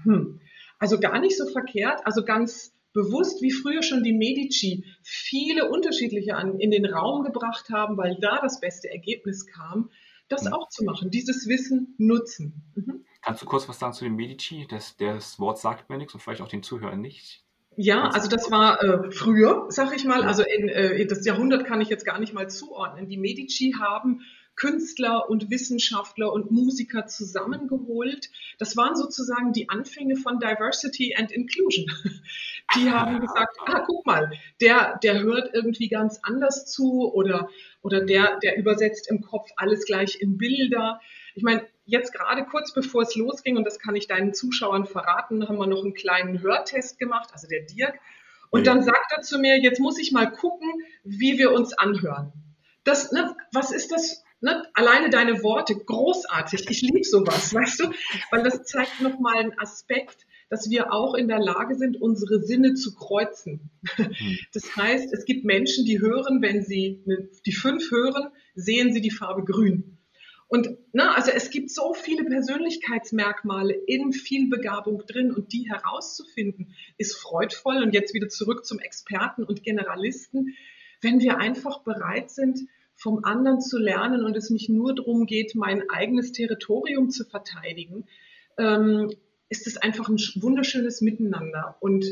Hm, 0.03 0.41
also 0.77 0.99
gar 0.99 1.19
nicht 1.19 1.37
so 1.37 1.47
verkehrt, 1.47 2.05
also 2.05 2.25
ganz 2.25 2.74
bewusst, 2.95 3.43
wie 3.43 3.51
früher 3.51 3.83
schon 3.83 4.03
die 4.03 4.13
Medici, 4.13 4.85
viele 5.03 5.69
unterschiedliche 5.69 6.35
an, 6.35 6.59
in 6.59 6.71
den 6.71 6.85
Raum 6.85 7.23
gebracht 7.23 7.69
haben, 7.69 7.97
weil 7.97 8.17
da 8.19 8.39
das 8.41 8.59
beste 8.59 8.89
Ergebnis 8.89 9.45
kam, 9.45 9.91
das 10.29 10.45
mhm. 10.45 10.53
auch 10.53 10.69
zu 10.69 10.83
machen, 10.83 11.11
dieses 11.11 11.47
Wissen 11.47 11.93
nutzen. 11.99 12.63
Mhm. 12.73 13.05
Kannst 13.21 13.43
du 13.43 13.45
kurz 13.45 13.69
was 13.69 13.77
sagen 13.77 13.93
zu 13.93 14.05
den 14.05 14.15
Medici? 14.15 14.65
Das, 14.69 14.95
das 14.97 15.39
Wort 15.39 15.59
sagt 15.59 15.89
mir 15.89 15.97
nichts 15.97 16.13
und 16.13 16.21
vielleicht 16.21 16.41
auch 16.41 16.47
den 16.47 16.63
Zuhörern 16.63 17.01
nicht. 17.01 17.43
Ja, 17.77 18.07
also 18.07 18.29
das 18.29 18.49
war 18.49 18.81
äh, 18.81 19.11
früher, 19.11 19.65
sag 19.67 19.93
ich 19.93 20.05
mal, 20.05 20.23
also 20.23 20.43
in, 20.43 20.69
äh, 20.69 21.05
das 21.05 21.25
Jahrhundert 21.25 21.65
kann 21.65 21.81
ich 21.81 21.89
jetzt 21.89 22.05
gar 22.05 22.19
nicht 22.19 22.33
mal 22.33 22.49
zuordnen. 22.49 23.09
Die 23.09 23.17
Medici 23.17 23.75
haben 23.77 24.21
Künstler 24.55 25.29
und 25.29 25.49
Wissenschaftler 25.49 26.31
und 26.31 26.51
Musiker 26.51 27.07
zusammengeholt. 27.07 28.29
Das 28.57 28.77
waren 28.77 28.95
sozusagen 28.95 29.51
die 29.53 29.69
Anfänge 29.69 30.15
von 30.15 30.39
Diversity 30.39 31.15
and 31.15 31.31
Inclusion. 31.31 31.85
Die 32.75 32.89
haben 32.89 33.19
gesagt, 33.19 33.57
ah, 33.65 33.83
guck 33.85 34.05
mal, 34.05 34.31
der, 34.59 34.97
der 35.03 35.21
hört 35.21 35.53
irgendwie 35.53 35.87
ganz 35.87 36.19
anders 36.23 36.65
zu 36.65 37.13
oder, 37.13 37.49
oder 37.81 38.01
der, 38.01 38.39
der 38.39 38.57
übersetzt 38.57 39.07
im 39.09 39.21
Kopf 39.21 39.49
alles 39.55 39.85
gleich 39.85 40.19
in 40.19 40.37
Bilder. 40.37 40.99
Ich 41.35 41.43
meine, 41.43 41.67
jetzt 41.85 42.11
gerade 42.11 42.43
kurz 42.45 42.73
bevor 42.73 43.03
es 43.03 43.15
losging, 43.15 43.57
und 43.57 43.65
das 43.65 43.77
kann 43.77 43.95
ich 43.95 44.07
deinen 44.07 44.33
Zuschauern 44.33 44.87
verraten, 44.87 45.47
haben 45.47 45.57
wir 45.57 45.67
noch 45.67 45.83
einen 45.83 45.93
kleinen 45.93 46.41
Hörtest 46.41 46.97
gemacht, 46.97 47.29
also 47.33 47.47
der 47.47 47.61
Dirk. 47.61 47.99
Und 48.49 48.67
dann 48.67 48.83
sagt 48.83 49.11
er 49.15 49.21
zu 49.21 49.37
mir, 49.37 49.59
jetzt 49.59 49.79
muss 49.79 49.99
ich 49.99 50.11
mal 50.11 50.31
gucken, 50.31 50.69
wie 51.03 51.37
wir 51.37 51.51
uns 51.51 51.77
anhören. 51.77 52.33
Das, 52.83 53.11
ne, 53.11 53.35
was 53.51 53.71
ist 53.71 53.91
das 53.91 54.24
Ne? 54.45 54.63
Alleine 54.75 55.09
deine 55.09 55.41
Worte, 55.41 55.73
großartig. 55.75 56.69
Ich 56.69 56.83
liebe 56.83 57.03
sowas, 57.03 57.51
weißt 57.55 57.79
du? 57.79 57.91
Weil 58.29 58.43
das 58.43 58.63
zeigt 58.63 59.01
nochmal 59.01 59.37
einen 59.37 59.57
Aspekt, 59.57 60.27
dass 60.51 60.69
wir 60.69 60.93
auch 60.93 61.15
in 61.15 61.27
der 61.27 61.39
Lage 61.39 61.73
sind, 61.73 61.99
unsere 61.99 62.43
Sinne 62.43 62.75
zu 62.75 62.93
kreuzen. 62.93 63.71
Hm. 63.95 64.37
Das 64.53 64.75
heißt, 64.75 65.11
es 65.13 65.25
gibt 65.25 65.45
Menschen, 65.45 65.83
die 65.85 65.99
hören, 65.99 66.43
wenn 66.43 66.61
sie 66.61 67.03
die 67.43 67.53
fünf 67.53 67.89
hören, 67.89 68.27
sehen 68.53 68.93
sie 68.93 69.01
die 69.01 69.09
Farbe 69.09 69.43
grün. 69.43 69.97
Und 70.47 70.77
na, 70.93 71.05
ne, 71.05 71.15
also 71.15 71.31
es 71.31 71.49
gibt 71.49 71.71
so 71.71 71.95
viele 71.95 72.23
Persönlichkeitsmerkmale 72.23 73.73
in 73.73 74.13
Vielbegabung 74.13 75.07
drin 75.07 75.31
und 75.31 75.53
die 75.53 75.67
herauszufinden, 75.67 76.75
ist 76.99 77.17
freudvoll. 77.17 77.81
Und 77.81 77.95
jetzt 77.95 78.13
wieder 78.13 78.29
zurück 78.29 78.63
zum 78.63 78.77
Experten 78.77 79.43
und 79.43 79.63
Generalisten. 79.63 80.55
Wenn 81.01 81.19
wir 81.19 81.39
einfach 81.39 81.81
bereit 81.81 82.29
sind, 82.29 82.59
vom 82.95 83.23
anderen 83.23 83.61
zu 83.61 83.77
lernen 83.77 84.23
und 84.23 84.35
es 84.37 84.49
nicht 84.49 84.69
nur 84.69 84.95
darum 84.95 85.25
geht, 85.25 85.55
mein 85.55 85.89
eigenes 85.89 86.31
Territorium 86.31 87.09
zu 87.09 87.25
verteidigen, 87.25 88.05
ähm, 88.57 89.11
ist 89.49 89.67
es 89.67 89.77
einfach 89.77 90.09
ein 90.09 90.17
wunderschönes 90.35 91.01
Miteinander. 91.01 91.77
Und 91.79 92.05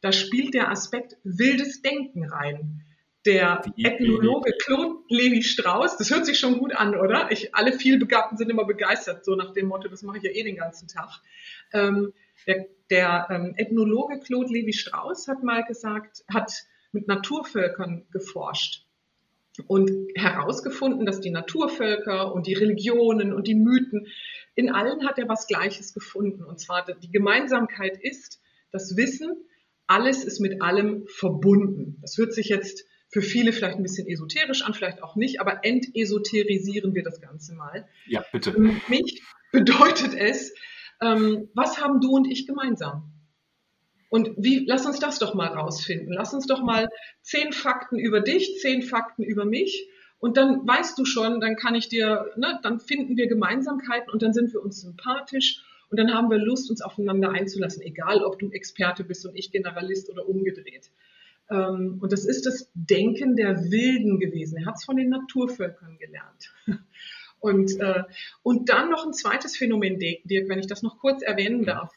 da 0.00 0.12
spielt 0.12 0.54
der 0.54 0.70
Aspekt 0.70 1.16
wildes 1.24 1.82
Denken 1.82 2.24
rein. 2.24 2.84
Der 3.26 3.62
Ethnologe 3.76 4.52
Claude 4.58 5.00
Levi 5.08 5.42
Strauss, 5.42 5.98
das 5.98 6.10
hört 6.10 6.24
sich 6.24 6.38
schon 6.38 6.58
gut 6.58 6.74
an, 6.74 6.94
oder? 6.94 7.30
Ich, 7.30 7.54
alle 7.54 7.72
vielbegabten 7.72 8.38
sind 8.38 8.48
immer 8.48 8.64
begeistert, 8.64 9.24
so 9.24 9.34
nach 9.34 9.52
dem 9.52 9.66
Motto, 9.66 9.88
das 9.88 10.02
mache 10.02 10.18
ich 10.18 10.22
ja 10.22 10.30
eh 10.30 10.44
den 10.44 10.56
ganzen 10.56 10.88
Tag. 10.88 11.20
Ähm, 11.72 12.14
der, 12.46 12.66
der 12.90 13.26
ähm, 13.28 13.54
Ethnologe 13.56 14.20
Claude 14.20 14.52
Levi 14.52 14.72
Strauss 14.72 15.28
hat 15.28 15.42
mal 15.42 15.64
gesagt, 15.64 16.24
hat 16.32 16.52
mit 16.92 17.06
Naturvölkern 17.06 18.06
geforscht 18.12 18.87
und 19.66 19.90
herausgefunden, 20.14 21.06
dass 21.06 21.20
die 21.20 21.30
Naturvölker 21.30 22.32
und 22.32 22.46
die 22.46 22.54
Religionen 22.54 23.32
und 23.32 23.46
die 23.46 23.54
Mythen, 23.54 24.06
in 24.54 24.70
allen 24.70 25.06
hat 25.06 25.18
er 25.18 25.28
was 25.28 25.46
Gleiches 25.46 25.94
gefunden. 25.94 26.44
Und 26.44 26.58
zwar 26.58 26.84
die 26.84 27.10
Gemeinsamkeit 27.10 27.98
ist 28.00 28.40
das 28.72 28.96
Wissen, 28.96 29.30
alles 29.86 30.24
ist 30.24 30.40
mit 30.40 30.62
allem 30.62 31.06
verbunden. 31.06 31.98
Das 32.02 32.16
hört 32.18 32.32
sich 32.32 32.48
jetzt 32.48 32.84
für 33.10 33.22
viele 33.22 33.52
vielleicht 33.52 33.78
ein 33.78 33.82
bisschen 33.82 34.06
esoterisch 34.06 34.62
an, 34.62 34.74
vielleicht 34.74 35.02
auch 35.02 35.16
nicht, 35.16 35.40
aber 35.40 35.64
entesoterisieren 35.64 36.94
wir 36.94 37.02
das 37.02 37.20
Ganze 37.20 37.54
mal. 37.54 37.88
Ja, 38.06 38.24
bitte. 38.32 38.52
Für 38.52 38.60
mich 38.60 39.22
bedeutet 39.50 40.14
es, 40.14 40.52
ähm, 41.00 41.48
was 41.54 41.80
haben 41.80 42.00
du 42.00 42.10
und 42.10 42.30
ich 42.30 42.46
gemeinsam? 42.46 43.17
Und 44.08 44.30
wie, 44.36 44.64
lass 44.66 44.86
uns 44.86 44.98
das 44.98 45.18
doch 45.18 45.34
mal 45.34 45.48
rausfinden. 45.48 46.12
Lass 46.12 46.32
uns 46.32 46.46
doch 46.46 46.62
mal 46.62 46.88
zehn 47.20 47.52
Fakten 47.52 47.98
über 47.98 48.20
dich, 48.20 48.58
zehn 48.60 48.82
Fakten 48.82 49.22
über 49.22 49.44
mich. 49.44 49.88
Und 50.18 50.36
dann 50.36 50.66
weißt 50.66 50.98
du 50.98 51.04
schon, 51.04 51.40
dann 51.40 51.56
kann 51.56 51.74
ich 51.74 51.88
dir, 51.88 52.32
ne, 52.36 52.58
dann 52.62 52.80
finden 52.80 53.16
wir 53.16 53.28
Gemeinsamkeiten 53.28 54.10
und 54.10 54.22
dann 54.22 54.32
sind 54.32 54.52
wir 54.52 54.62
uns 54.62 54.80
sympathisch 54.80 55.62
und 55.90 55.98
dann 55.98 56.12
haben 56.12 56.30
wir 56.30 56.38
Lust, 56.38 56.70
uns 56.70 56.82
aufeinander 56.82 57.30
einzulassen, 57.30 57.82
egal 57.82 58.24
ob 58.24 58.38
du 58.38 58.50
Experte 58.50 59.04
bist 59.04 59.24
und 59.26 59.36
ich 59.36 59.52
Generalist 59.52 60.10
oder 60.10 60.28
umgedreht. 60.28 60.90
Ähm, 61.50 61.98
und 62.00 62.12
das 62.12 62.24
ist 62.24 62.46
das 62.46 62.70
Denken 62.74 63.36
der 63.36 63.70
Wilden 63.70 64.18
gewesen. 64.18 64.58
Er 64.58 64.66
hat 64.66 64.76
es 64.76 64.84
von 64.84 64.96
den 64.96 65.10
Naturvölkern 65.10 65.98
gelernt. 65.98 66.52
Und, 67.40 67.78
äh, 67.78 68.02
und 68.42 68.68
dann 68.68 68.90
noch 68.90 69.06
ein 69.06 69.12
zweites 69.12 69.56
Phänomen, 69.56 70.00
Dirk, 70.00 70.48
wenn 70.48 70.58
ich 70.58 70.66
das 70.66 70.82
noch 70.82 70.98
kurz 70.98 71.22
erwähnen 71.22 71.64
darf 71.64 71.92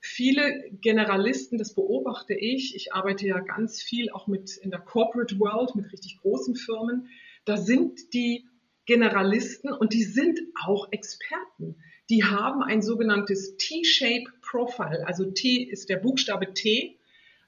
viele 0.00 0.70
Generalisten, 0.80 1.58
das 1.58 1.74
beobachte 1.74 2.34
ich, 2.34 2.74
ich 2.74 2.92
arbeite 2.92 3.26
ja 3.26 3.38
ganz 3.40 3.82
viel 3.82 4.10
auch 4.10 4.26
mit 4.26 4.56
in 4.56 4.70
der 4.70 4.80
Corporate 4.80 5.38
World, 5.38 5.74
mit 5.74 5.92
richtig 5.92 6.18
großen 6.20 6.56
Firmen, 6.56 7.08
da 7.44 7.56
sind 7.56 8.12
die 8.14 8.46
Generalisten 8.86 9.72
und 9.72 9.92
die 9.92 10.02
sind 10.02 10.40
auch 10.64 10.88
Experten. 10.90 11.76
Die 12.08 12.24
haben 12.24 12.62
ein 12.62 12.82
sogenanntes 12.82 13.56
T-Shape 13.56 14.24
Profile, 14.42 15.06
also 15.06 15.30
T 15.30 15.62
ist 15.62 15.88
der 15.90 15.98
Buchstabe 15.98 16.54
T. 16.54 16.98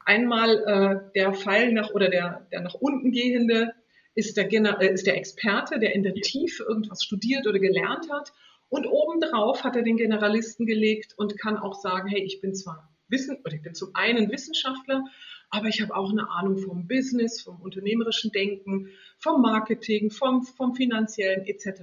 Einmal 0.04 0.62
äh, 0.66 1.12
der 1.14 1.32
Pfeil 1.32 1.72
nach 1.72 1.90
oder 1.90 2.08
der, 2.08 2.46
der 2.52 2.60
nach 2.60 2.74
unten 2.74 3.10
gehende 3.12 3.72
ist 4.14 4.36
der, 4.36 4.52
äh, 4.52 4.92
ist 4.92 5.06
der 5.06 5.16
Experte, 5.16 5.78
der 5.78 5.94
in 5.94 6.02
der 6.02 6.14
Tiefe 6.14 6.64
irgendwas 6.64 7.02
studiert 7.02 7.46
oder 7.46 7.58
gelernt 7.58 8.10
hat. 8.10 8.32
Und 8.72 8.86
obendrauf 8.86 9.64
hat 9.64 9.76
er 9.76 9.82
den 9.82 9.98
Generalisten 9.98 10.64
gelegt 10.64 11.12
und 11.18 11.38
kann 11.38 11.58
auch 11.58 11.74
sagen, 11.74 12.08
hey, 12.08 12.22
ich 12.22 12.40
bin 12.40 12.54
zwar 12.54 12.90
Wissen, 13.06 13.36
oder 13.44 13.52
ich 13.52 13.60
bin 13.60 13.74
zum 13.74 13.90
einen 13.92 14.30
Wissenschaftler, 14.30 15.04
aber 15.50 15.66
ich 15.66 15.82
habe 15.82 15.94
auch 15.94 16.10
eine 16.10 16.30
Ahnung 16.30 16.56
vom 16.56 16.88
Business, 16.88 17.42
vom 17.42 17.60
unternehmerischen 17.60 18.32
Denken, 18.32 18.88
vom 19.18 19.42
Marketing, 19.42 20.10
vom, 20.10 20.42
vom 20.42 20.74
finanziellen 20.74 21.44
etc. 21.44 21.82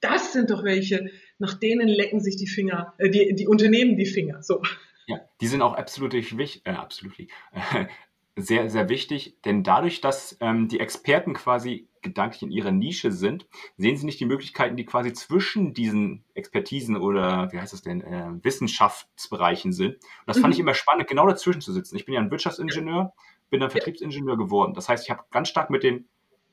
Das 0.00 0.34
sind 0.34 0.50
doch 0.50 0.64
welche, 0.64 1.10
nach 1.38 1.54
denen 1.54 1.88
lecken 1.88 2.20
sich 2.20 2.36
die 2.36 2.46
Finger, 2.46 2.92
äh, 2.98 3.08
die, 3.08 3.34
die 3.34 3.48
Unternehmen 3.48 3.96
die 3.96 4.04
Finger. 4.04 4.42
So. 4.42 4.60
Ja, 5.06 5.22
die 5.40 5.46
sind 5.46 5.62
auch 5.62 5.76
absolut 5.76 6.12
wichtig, 6.12 6.60
äh, 6.66 6.72
absolut, 6.72 7.18
äh, 7.18 7.26
sehr, 8.36 8.68
sehr 8.68 8.90
wichtig, 8.90 9.40
denn 9.46 9.64
dadurch, 9.64 10.02
dass 10.02 10.36
ähm, 10.42 10.68
die 10.68 10.78
Experten 10.78 11.32
quasi 11.32 11.87
gedanklich 12.02 12.42
in 12.42 12.50
ihrer 12.50 12.70
Nische 12.70 13.12
sind, 13.12 13.46
sehen 13.76 13.96
sie 13.96 14.06
nicht 14.06 14.20
die 14.20 14.26
Möglichkeiten, 14.26 14.76
die 14.76 14.84
quasi 14.84 15.12
zwischen 15.12 15.74
diesen 15.74 16.24
Expertisen 16.34 16.96
oder, 16.96 17.52
wie 17.52 17.58
heißt 17.58 17.72
das 17.72 17.82
denn, 17.82 18.00
äh, 18.02 18.30
Wissenschaftsbereichen 18.42 19.72
sind. 19.72 19.94
Und 19.94 20.02
das 20.26 20.38
mhm. 20.38 20.42
fand 20.42 20.54
ich 20.54 20.60
immer 20.60 20.74
spannend, 20.74 21.08
genau 21.08 21.26
dazwischen 21.26 21.60
zu 21.60 21.72
sitzen. 21.72 21.96
Ich 21.96 22.04
bin 22.04 22.14
ja 22.14 22.20
ein 22.20 22.30
Wirtschaftsingenieur, 22.30 23.12
bin 23.50 23.60
dann 23.60 23.70
Vertriebsingenieur 23.70 24.36
geworden. 24.36 24.74
Das 24.74 24.88
heißt, 24.88 25.04
ich 25.04 25.10
habe 25.10 25.24
ganz 25.30 25.48
stark 25.48 25.70
mit 25.70 25.82
den 25.82 26.08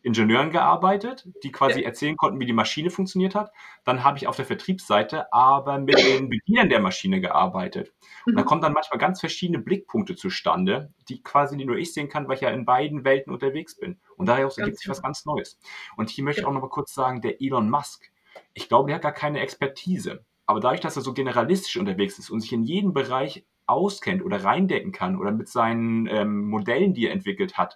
Ingenieuren 0.05 0.51
gearbeitet, 0.51 1.27
die 1.43 1.51
quasi 1.51 1.81
ja. 1.81 1.87
erzählen 1.87 2.15
konnten, 2.15 2.39
wie 2.39 2.45
die 2.45 2.53
Maschine 2.53 2.91
funktioniert 2.91 3.33
hat. 3.33 3.51
Dann 3.85 4.03
habe 4.03 4.19
ich 4.19 4.27
auf 4.27 4.35
der 4.35 4.45
Vertriebsseite 4.45 5.33
aber 5.33 5.79
mit 5.79 5.97
den 5.97 6.29
Bedienern 6.29 6.69
der 6.69 6.79
Maschine 6.79 7.21
gearbeitet. 7.21 7.91
Und 8.27 8.33
mhm. 8.33 8.37
da 8.37 8.43
kommen 8.43 8.61
dann 8.61 8.73
manchmal 8.73 8.99
ganz 8.99 9.19
verschiedene 9.19 9.57
Blickpunkte 9.57 10.15
zustande, 10.15 10.93
die 11.09 11.23
quasi 11.23 11.57
nur 11.57 11.77
ich 11.77 11.91
sehen 11.91 12.07
kann, 12.07 12.27
weil 12.27 12.35
ich 12.35 12.41
ja 12.41 12.51
in 12.51 12.65
beiden 12.65 13.03
Welten 13.03 13.33
unterwegs 13.33 13.75
bin. 13.75 13.99
Und 14.15 14.27
daraus 14.27 14.59
ergibt 14.59 14.77
sich 14.77 14.87
was 14.87 14.97
genau. 14.97 15.07
ganz 15.07 15.25
Neues. 15.25 15.59
Und 15.97 16.11
hier 16.11 16.23
möchte 16.23 16.41
ich 16.41 16.47
auch 16.47 16.53
noch 16.53 16.61
mal 16.61 16.69
kurz 16.69 16.93
sagen, 16.93 17.21
der 17.21 17.41
Elon 17.41 17.69
Musk, 17.69 18.11
ich 18.53 18.67
glaube, 18.69 18.87
der 18.87 18.97
hat 18.97 19.01
gar 19.01 19.11
keine 19.11 19.39
Expertise. 19.39 20.23
Aber 20.45 20.59
dadurch, 20.59 20.81
dass 20.81 20.95
er 20.95 21.01
so 21.01 21.13
generalistisch 21.13 21.77
unterwegs 21.77 22.19
ist 22.19 22.29
und 22.29 22.41
sich 22.41 22.53
in 22.53 22.63
jedem 22.63 22.93
Bereich 22.93 23.43
auskennt 23.65 24.23
oder 24.23 24.43
reindecken 24.43 24.91
kann 24.91 25.17
oder 25.17 25.31
mit 25.31 25.49
seinen 25.49 26.05
ähm, 26.05 26.45
Modellen, 26.45 26.93
die 26.93 27.07
er 27.07 27.13
entwickelt 27.13 27.57
hat, 27.57 27.75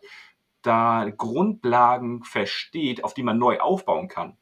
da 0.70 1.10
Grundlagen 1.10 2.24
versteht, 2.24 3.04
auf 3.04 3.16
die 3.16 3.24
man 3.24 3.40
neu 3.40 3.60
aufbauen 3.60 4.08
kann. 4.08 4.38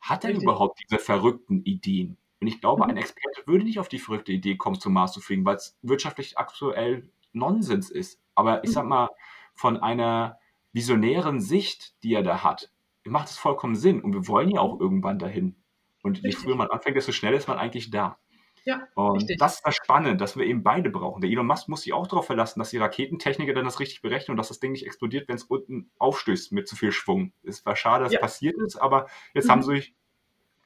Hat 0.00 0.24
er 0.24 0.32
überhaupt 0.32 0.80
diese 0.82 0.98
verrückten 0.98 1.62
Ideen? 1.62 2.16
Und 2.40 2.48
ich 2.48 2.60
glaube, 2.60 2.84
ein 2.84 2.92
mhm. 2.92 2.96
Experte 2.96 3.46
würde 3.46 3.64
nicht 3.64 3.78
auf 3.78 3.88
die 3.88 4.00
verrückte 4.00 4.32
Idee 4.32 4.56
kommen, 4.56 4.80
zum 4.80 4.94
Mars 4.94 5.12
zu 5.12 5.20
fliegen, 5.20 5.44
weil 5.44 5.56
es 5.56 5.78
wirtschaftlich 5.82 6.38
aktuell 6.38 7.08
Nonsens 7.32 7.88
ist. 7.88 8.20
Aber 8.34 8.64
ich 8.64 8.72
sag 8.72 8.82
mhm. 8.82 8.88
mal, 8.88 9.08
von 9.54 9.76
einer 9.76 10.38
visionären 10.72 11.40
Sicht, 11.40 12.02
die 12.02 12.14
er 12.14 12.22
da 12.24 12.42
hat, 12.42 12.72
macht 13.04 13.28
es 13.28 13.38
vollkommen 13.38 13.76
Sinn. 13.76 14.00
Und 14.00 14.12
wir 14.12 14.26
wollen 14.26 14.50
ja 14.50 14.60
auch 14.60 14.80
irgendwann 14.80 15.20
dahin. 15.20 15.54
Und 16.02 16.22
je 16.22 16.32
früher 16.32 16.56
man 16.56 16.70
anfängt, 16.70 16.96
desto 16.96 17.12
schneller 17.12 17.36
ist 17.36 17.46
man 17.46 17.58
eigentlich 17.58 17.90
da. 17.90 18.18
Ja, 18.64 18.86
und 18.94 19.16
richtig. 19.16 19.38
das 19.38 19.56
ist 19.56 19.66
das 19.66 19.74
Spannende, 19.74 20.16
dass 20.16 20.36
wir 20.36 20.44
eben 20.44 20.62
beide 20.62 20.90
brauchen. 20.90 21.20
Der 21.20 21.30
Elon 21.30 21.46
Musk 21.46 21.68
muss 21.68 21.82
sich 21.82 21.92
auch 21.92 22.06
darauf 22.06 22.26
verlassen, 22.26 22.58
dass 22.58 22.70
die 22.70 22.78
Raketentechniker 22.78 23.54
dann 23.54 23.64
das 23.64 23.80
richtig 23.80 24.02
berechnen 24.02 24.32
und 24.32 24.36
dass 24.36 24.48
das 24.48 24.60
Ding 24.60 24.72
nicht 24.72 24.86
explodiert, 24.86 25.28
wenn 25.28 25.36
es 25.36 25.44
unten 25.44 25.90
aufstößt 25.98 26.52
mit 26.52 26.68
zu 26.68 26.76
viel 26.76 26.92
Schwung. 26.92 27.32
Es 27.42 27.64
war 27.64 27.76
schade, 27.76 28.04
dass 28.04 28.12
es 28.12 28.14
ja. 28.14 28.20
passiert 28.20 28.56
ist, 28.58 28.76
aber 28.76 29.06
jetzt 29.34 29.46
mhm. 29.46 29.50
haben 29.52 29.62
sie 29.62 29.72
durch, 29.72 29.94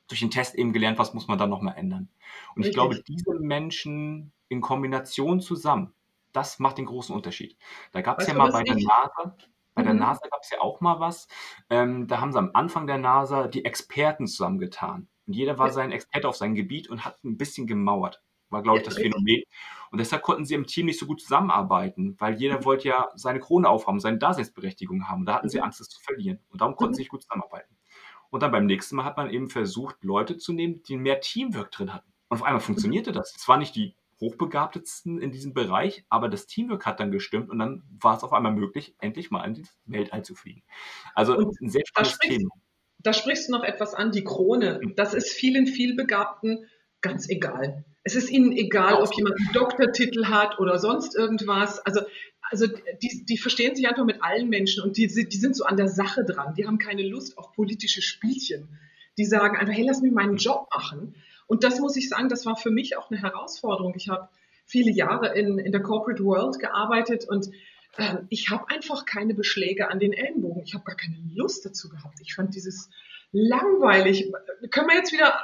durch 0.08 0.20
den 0.20 0.30
Test 0.30 0.54
eben 0.54 0.72
gelernt, 0.72 0.98
was 0.98 1.14
muss 1.14 1.28
man 1.28 1.38
dann 1.38 1.50
nochmal 1.50 1.76
ändern. 1.76 2.08
Und 2.56 2.64
richtig. 2.64 2.70
ich 2.70 2.74
glaube, 2.74 3.02
diese 3.06 3.34
Menschen 3.34 4.32
in 4.48 4.60
Kombination 4.60 5.40
zusammen, 5.40 5.94
das 6.32 6.58
macht 6.58 6.78
den 6.78 6.86
großen 6.86 7.14
Unterschied. 7.14 7.56
Da 7.92 8.02
gab 8.02 8.20
es 8.20 8.26
ja 8.26 8.34
mal 8.34 8.50
bei 8.50 8.64
der 8.64 8.74
NASA, 8.74 9.36
bei 9.74 9.82
mhm. 9.82 9.86
der 9.86 9.94
NASA 9.94 10.26
gab 10.28 10.42
es 10.42 10.50
ja 10.50 10.60
auch 10.60 10.80
mal 10.80 11.00
was. 11.00 11.28
Ähm, 11.70 12.06
da 12.08 12.20
haben 12.20 12.32
sie 12.32 12.38
am 12.38 12.50
Anfang 12.54 12.86
der 12.86 12.98
NASA 12.98 13.46
die 13.46 13.64
Experten 13.64 14.26
zusammengetan. 14.26 15.08
Und 15.26 15.34
jeder 15.34 15.58
war 15.58 15.70
sein 15.70 15.92
Experte 15.92 16.28
auf 16.28 16.36
seinem 16.36 16.54
Gebiet 16.54 16.88
und 16.88 17.04
hat 17.04 17.22
ein 17.24 17.36
bisschen 17.36 17.66
gemauert. 17.66 18.22
War, 18.50 18.62
glaube 18.62 18.78
ich, 18.78 18.84
das 18.84 18.96
Phänomen. 18.96 19.42
Und 19.90 19.98
deshalb 19.98 20.22
konnten 20.22 20.44
sie 20.44 20.54
im 20.54 20.66
Team 20.66 20.86
nicht 20.86 20.98
so 20.98 21.06
gut 21.06 21.20
zusammenarbeiten, 21.20 22.14
weil 22.18 22.34
jeder 22.34 22.58
mhm. 22.58 22.64
wollte 22.64 22.88
ja 22.88 23.08
seine 23.14 23.40
Krone 23.40 23.68
aufhaben, 23.68 24.00
seine 24.00 24.18
Daseinsberechtigung 24.18 25.08
haben. 25.08 25.20
Und 25.20 25.26
da 25.26 25.34
hatten 25.34 25.48
sie 25.48 25.58
mhm. 25.58 25.64
Angst, 25.64 25.80
es 25.80 25.88
zu 25.88 26.00
verlieren. 26.00 26.38
Und 26.50 26.60
darum 26.60 26.76
konnten 26.76 26.92
mhm. 26.92 26.96
sie 26.96 27.00
nicht 27.02 27.10
gut 27.10 27.22
zusammenarbeiten. 27.22 27.74
Und 28.30 28.42
dann 28.42 28.52
beim 28.52 28.66
nächsten 28.66 28.96
Mal 28.96 29.04
hat 29.04 29.16
man 29.16 29.30
eben 29.30 29.48
versucht, 29.48 30.02
Leute 30.02 30.36
zu 30.36 30.52
nehmen, 30.52 30.82
die 30.82 30.96
mehr 30.96 31.20
Teamwork 31.20 31.70
drin 31.70 31.94
hatten. 31.94 32.12
Und 32.28 32.38
auf 32.38 32.42
einmal 32.42 32.60
funktionierte 32.60 33.12
das. 33.12 33.34
Es 33.36 33.46
waren 33.48 33.60
nicht 33.60 33.76
die 33.76 33.96
hochbegabtesten 34.20 35.20
in 35.20 35.32
diesem 35.32 35.54
Bereich, 35.54 36.04
aber 36.08 36.28
das 36.28 36.46
Teamwork 36.46 36.86
hat 36.86 37.00
dann 37.00 37.10
gestimmt 37.10 37.50
und 37.50 37.58
dann 37.58 37.82
war 38.00 38.16
es 38.16 38.22
auf 38.22 38.32
einmal 38.32 38.52
möglich, 38.52 38.94
endlich 39.00 39.30
mal 39.30 39.44
in 39.44 39.54
die 39.54 39.66
Weltall 39.86 40.24
zu 40.24 40.34
fliegen. 40.34 40.62
Also 41.14 41.36
und 41.36 41.60
ein 41.60 41.68
sehr 41.68 41.82
spannendes 41.86 42.18
Thema 42.18 42.50
da 43.04 43.12
sprichst 43.12 43.48
du 43.48 43.52
noch 43.52 43.62
etwas 43.62 43.94
an, 43.94 44.10
die 44.10 44.24
Krone. 44.24 44.80
Das 44.96 45.14
ist 45.14 45.30
vielen 45.30 45.66
vielbegabten 45.66 46.66
ganz 47.00 47.28
egal. 47.28 47.84
Es 48.02 48.16
ist 48.16 48.30
ihnen 48.30 48.52
egal, 48.52 48.94
ob 48.94 49.14
jemand 49.14 49.36
einen 49.38 49.52
Doktortitel 49.52 50.26
hat 50.26 50.58
oder 50.58 50.78
sonst 50.78 51.14
irgendwas. 51.14 51.78
Also, 51.80 52.00
also 52.50 52.66
die, 53.02 53.24
die 53.26 53.38
verstehen 53.38 53.76
sich 53.76 53.86
einfach 53.86 54.04
mit 54.04 54.22
allen 54.22 54.48
Menschen 54.48 54.82
und 54.82 54.96
die, 54.96 55.06
die 55.06 55.36
sind 55.36 55.54
so 55.54 55.64
an 55.64 55.76
der 55.76 55.88
Sache 55.88 56.24
dran. 56.24 56.54
Die 56.54 56.66
haben 56.66 56.78
keine 56.78 57.02
Lust 57.06 57.36
auf 57.36 57.52
politische 57.52 58.00
Spielchen. 58.00 58.68
Die 59.18 59.26
sagen 59.26 59.56
einfach, 59.56 59.74
hey, 59.74 59.84
lass 59.86 60.00
mich 60.00 60.12
meinen 60.12 60.38
Job 60.38 60.68
machen. 60.74 61.14
Und 61.46 61.62
das 61.62 61.78
muss 61.80 61.96
ich 61.96 62.08
sagen, 62.08 62.30
das 62.30 62.46
war 62.46 62.56
für 62.56 62.70
mich 62.70 62.96
auch 62.96 63.10
eine 63.10 63.20
Herausforderung. 63.20 63.94
Ich 63.96 64.08
habe 64.08 64.28
viele 64.64 64.90
Jahre 64.90 65.34
in, 65.38 65.58
in 65.58 65.72
der 65.72 65.82
Corporate 65.82 66.24
World 66.24 66.58
gearbeitet 66.58 67.28
und 67.28 67.50
ich 68.28 68.50
habe 68.50 68.68
einfach 68.70 69.04
keine 69.04 69.34
Beschläge 69.34 69.88
an 69.88 69.98
den 69.98 70.12
Ellenbogen. 70.12 70.62
Ich 70.64 70.74
habe 70.74 70.84
gar 70.84 70.96
keine 70.96 71.16
Lust 71.34 71.64
dazu 71.64 71.88
gehabt. 71.88 72.18
Ich 72.20 72.34
fand 72.34 72.54
dieses 72.54 72.90
langweilig. 73.32 74.32
Können 74.70 74.88
wir 74.88 74.96
jetzt 74.96 75.12
wieder 75.12 75.40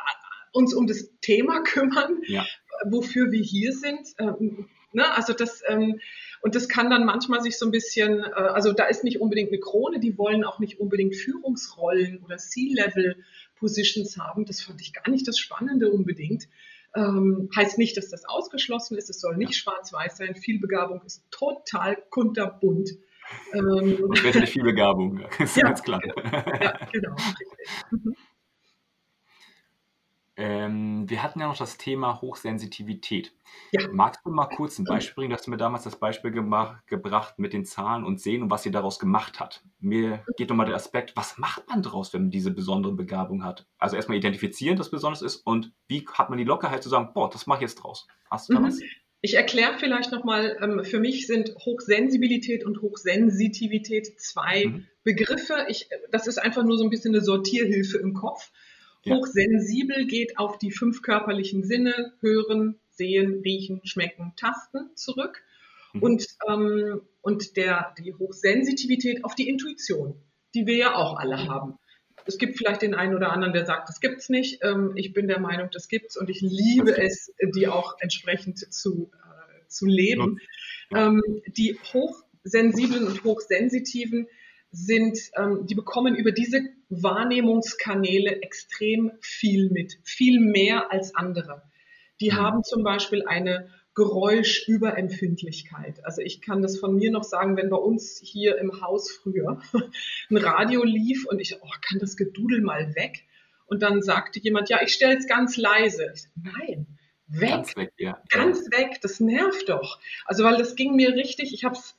uns 0.52 0.74
um 0.74 0.86
das 0.86 1.10
Thema 1.20 1.60
kümmern, 1.64 2.22
ja. 2.26 2.44
wofür 2.84 3.30
wir 3.30 3.42
hier 3.42 3.72
sind? 3.72 4.08
Ähm, 4.18 4.68
ne? 4.92 5.12
Also 5.14 5.32
das 5.32 5.62
ähm, 5.66 6.00
und 6.42 6.54
das 6.54 6.68
kann 6.68 6.88
dann 6.90 7.04
manchmal 7.04 7.42
sich 7.42 7.58
so 7.58 7.66
ein 7.66 7.70
bisschen, 7.70 8.20
äh, 8.20 8.32
also 8.32 8.72
da 8.72 8.86
ist 8.86 9.04
nicht 9.04 9.20
unbedingt 9.20 9.50
eine 9.50 9.60
Krone, 9.60 10.00
die 10.00 10.16
wollen 10.16 10.44
auch 10.44 10.58
nicht 10.58 10.80
unbedingt 10.80 11.14
Führungsrollen 11.14 12.22
oder 12.24 12.38
C-Level-Positions 12.38 14.18
haben. 14.18 14.46
Das 14.46 14.62
fand 14.62 14.80
ich 14.80 14.92
gar 14.92 15.08
nicht 15.10 15.28
das 15.28 15.38
Spannende 15.38 15.90
unbedingt. 15.90 16.48
Ähm, 16.96 17.48
heißt 17.54 17.78
nicht, 17.78 17.96
dass 17.96 18.10
das 18.10 18.24
ausgeschlossen 18.24 18.98
ist. 18.98 19.10
Es 19.10 19.20
soll 19.20 19.36
nicht 19.36 19.54
schwarz-weiß 19.54 20.16
sein. 20.16 20.34
Vielbegabung 20.34 21.02
ist 21.04 21.24
total 21.30 21.96
kunterbunt. 22.10 22.90
Ähm, 23.52 23.98
und 24.02 24.24
nicht 24.24 24.48
viel 24.48 24.64
Begabung, 24.64 25.20
ist 25.38 25.56
ja, 25.56 25.64
ganz 25.64 25.82
klar. 25.82 26.00
Ja, 26.60 26.78
genau. 26.92 27.14
Ähm, 30.40 31.04
wir 31.06 31.22
hatten 31.22 31.38
ja 31.38 31.48
noch 31.48 31.58
das 31.58 31.76
Thema 31.76 32.22
Hochsensitivität. 32.22 33.34
Ja. 33.72 33.88
Magst 33.92 34.22
du 34.24 34.30
mal 34.30 34.46
kurz 34.46 34.78
ein 34.78 34.86
Beispiel 34.86 35.14
bringen? 35.16 35.30
Du 35.30 35.36
hast 35.36 35.46
mir 35.48 35.58
damals 35.58 35.84
das 35.84 35.96
Beispiel 35.96 36.30
gemacht, 36.30 36.86
gebracht 36.86 37.38
mit 37.38 37.52
den 37.52 37.66
Zahlen 37.66 38.04
und 38.04 38.22
Sehen 38.22 38.42
und 38.42 38.50
was 38.50 38.62
sie 38.62 38.70
daraus 38.70 38.98
gemacht 38.98 39.38
hat. 39.38 39.62
Mir 39.80 40.24
geht 40.38 40.48
nochmal 40.48 40.64
der 40.64 40.76
Aspekt, 40.76 41.14
was 41.14 41.36
macht 41.36 41.68
man 41.68 41.82
daraus, 41.82 42.14
wenn 42.14 42.22
man 42.22 42.30
diese 42.30 42.52
besondere 42.52 42.94
Begabung 42.94 43.44
hat? 43.44 43.66
Also 43.76 43.96
erstmal 43.96 44.16
identifizieren, 44.16 44.78
dass 44.78 44.90
besonders 44.90 45.20
ist 45.20 45.36
und 45.46 45.72
wie 45.88 46.06
hat 46.10 46.30
man 46.30 46.38
die 46.38 46.44
Lockerheit 46.44 46.82
zu 46.82 46.88
sagen, 46.88 47.10
boah, 47.12 47.28
das 47.28 47.46
mache 47.46 47.58
ich 47.58 47.68
jetzt 47.68 47.74
draus. 47.74 48.08
Hast 48.30 48.48
du 48.48 48.54
da 48.54 48.60
mhm. 48.60 48.68
was? 48.68 48.80
Ich 49.20 49.34
erkläre 49.34 49.76
vielleicht 49.78 50.10
nochmal, 50.10 50.56
ähm, 50.62 50.84
für 50.84 51.00
mich 51.00 51.26
sind 51.26 51.54
Hochsensibilität 51.66 52.64
und 52.64 52.80
Hochsensitivität 52.80 54.18
zwei 54.18 54.64
mhm. 54.64 54.86
Begriffe. 55.04 55.66
Ich, 55.68 55.90
das 56.10 56.26
ist 56.26 56.38
einfach 56.38 56.64
nur 56.64 56.78
so 56.78 56.84
ein 56.84 56.88
bisschen 56.88 57.14
eine 57.14 57.22
Sortierhilfe 57.22 57.98
im 57.98 58.14
Kopf. 58.14 58.50
Ja. 59.04 59.16
Hochsensibel 59.16 60.06
geht 60.06 60.38
auf 60.38 60.58
die 60.58 60.70
fünf 60.70 61.02
körperlichen 61.02 61.64
Sinne, 61.64 62.12
hören, 62.20 62.78
sehen, 62.90 63.40
riechen, 63.44 63.80
schmecken, 63.84 64.32
tasten 64.36 64.94
zurück. 64.94 65.42
Mhm. 65.94 66.02
Und, 66.02 66.26
ähm, 66.48 67.00
und 67.22 67.56
der, 67.56 67.94
die 67.98 68.14
Hochsensitivität 68.14 69.24
auf 69.24 69.34
die 69.34 69.48
Intuition, 69.48 70.20
die 70.54 70.66
wir 70.66 70.76
ja 70.76 70.94
auch 70.94 71.18
alle 71.18 71.48
haben. 71.48 71.78
Es 72.26 72.36
gibt 72.36 72.58
vielleicht 72.58 72.82
den 72.82 72.94
einen 72.94 73.14
oder 73.14 73.32
anderen, 73.32 73.54
der 73.54 73.64
sagt, 73.64 73.88
das 73.88 74.00
gibt's 74.00 74.28
nicht. 74.28 74.62
Ähm, 74.62 74.92
ich 74.94 75.12
bin 75.12 75.26
der 75.26 75.40
Meinung, 75.40 75.70
das 75.72 75.88
gibt's 75.88 76.16
und 76.18 76.28
ich 76.28 76.42
liebe 76.42 76.96
es, 76.96 77.32
die 77.54 77.66
auch 77.66 77.96
entsprechend 78.00 78.58
zu, 78.58 79.10
äh, 79.14 79.66
zu 79.68 79.86
leben. 79.86 80.38
Ja. 80.90 81.06
Ähm, 81.06 81.22
die 81.46 81.78
hochsensiblen 81.92 83.06
und 83.06 83.24
hochsensitiven 83.24 84.28
sind, 84.70 85.18
ähm, 85.36 85.66
die 85.66 85.74
bekommen 85.74 86.14
über 86.14 86.32
diese 86.32 86.60
Wahrnehmungskanäle 86.88 88.40
extrem 88.42 89.12
viel 89.20 89.68
mit, 89.70 89.98
viel 90.04 90.40
mehr 90.40 90.90
als 90.92 91.14
andere. 91.14 91.62
Die 92.20 92.30
mhm. 92.30 92.36
haben 92.36 92.64
zum 92.64 92.82
Beispiel 92.82 93.26
eine 93.26 93.68
Geräuschüberempfindlichkeit. 93.94 96.04
Also 96.04 96.20
ich 96.22 96.40
kann 96.40 96.62
das 96.62 96.78
von 96.78 96.94
mir 96.94 97.10
noch 97.10 97.24
sagen, 97.24 97.56
wenn 97.56 97.68
bei 97.70 97.76
uns 97.76 98.20
hier 98.22 98.56
im 98.58 98.80
Haus 98.80 99.10
früher 99.10 99.60
ein 100.30 100.36
Radio 100.36 100.84
lief 100.84 101.26
und 101.26 101.40
ich, 101.40 101.60
oh, 101.60 101.68
kann 101.88 101.98
das 101.98 102.16
Gedudel 102.16 102.60
mal 102.60 102.94
weg? 102.94 103.24
Und 103.66 103.82
dann 103.82 104.00
sagte 104.02 104.38
jemand, 104.40 104.68
ja, 104.68 104.80
ich 104.82 104.92
stelle 104.92 105.18
es 105.18 105.26
ganz 105.26 105.56
leise. 105.56 106.12
Ich, 106.14 106.28
Nein, 106.34 106.86
weg, 107.28 107.50
ganz 107.50 107.76
weg, 107.76 107.92
ja. 107.98 108.22
ganz 108.30 108.70
weg, 108.70 109.00
das 109.02 109.18
nervt 109.20 109.68
doch. 109.68 110.00
Also 110.24 110.44
weil 110.44 110.56
das 110.56 110.76
ging 110.76 110.96
mir 110.96 111.14
richtig, 111.14 111.52
ich 111.52 111.64
habe 111.64 111.76
es 111.76 111.94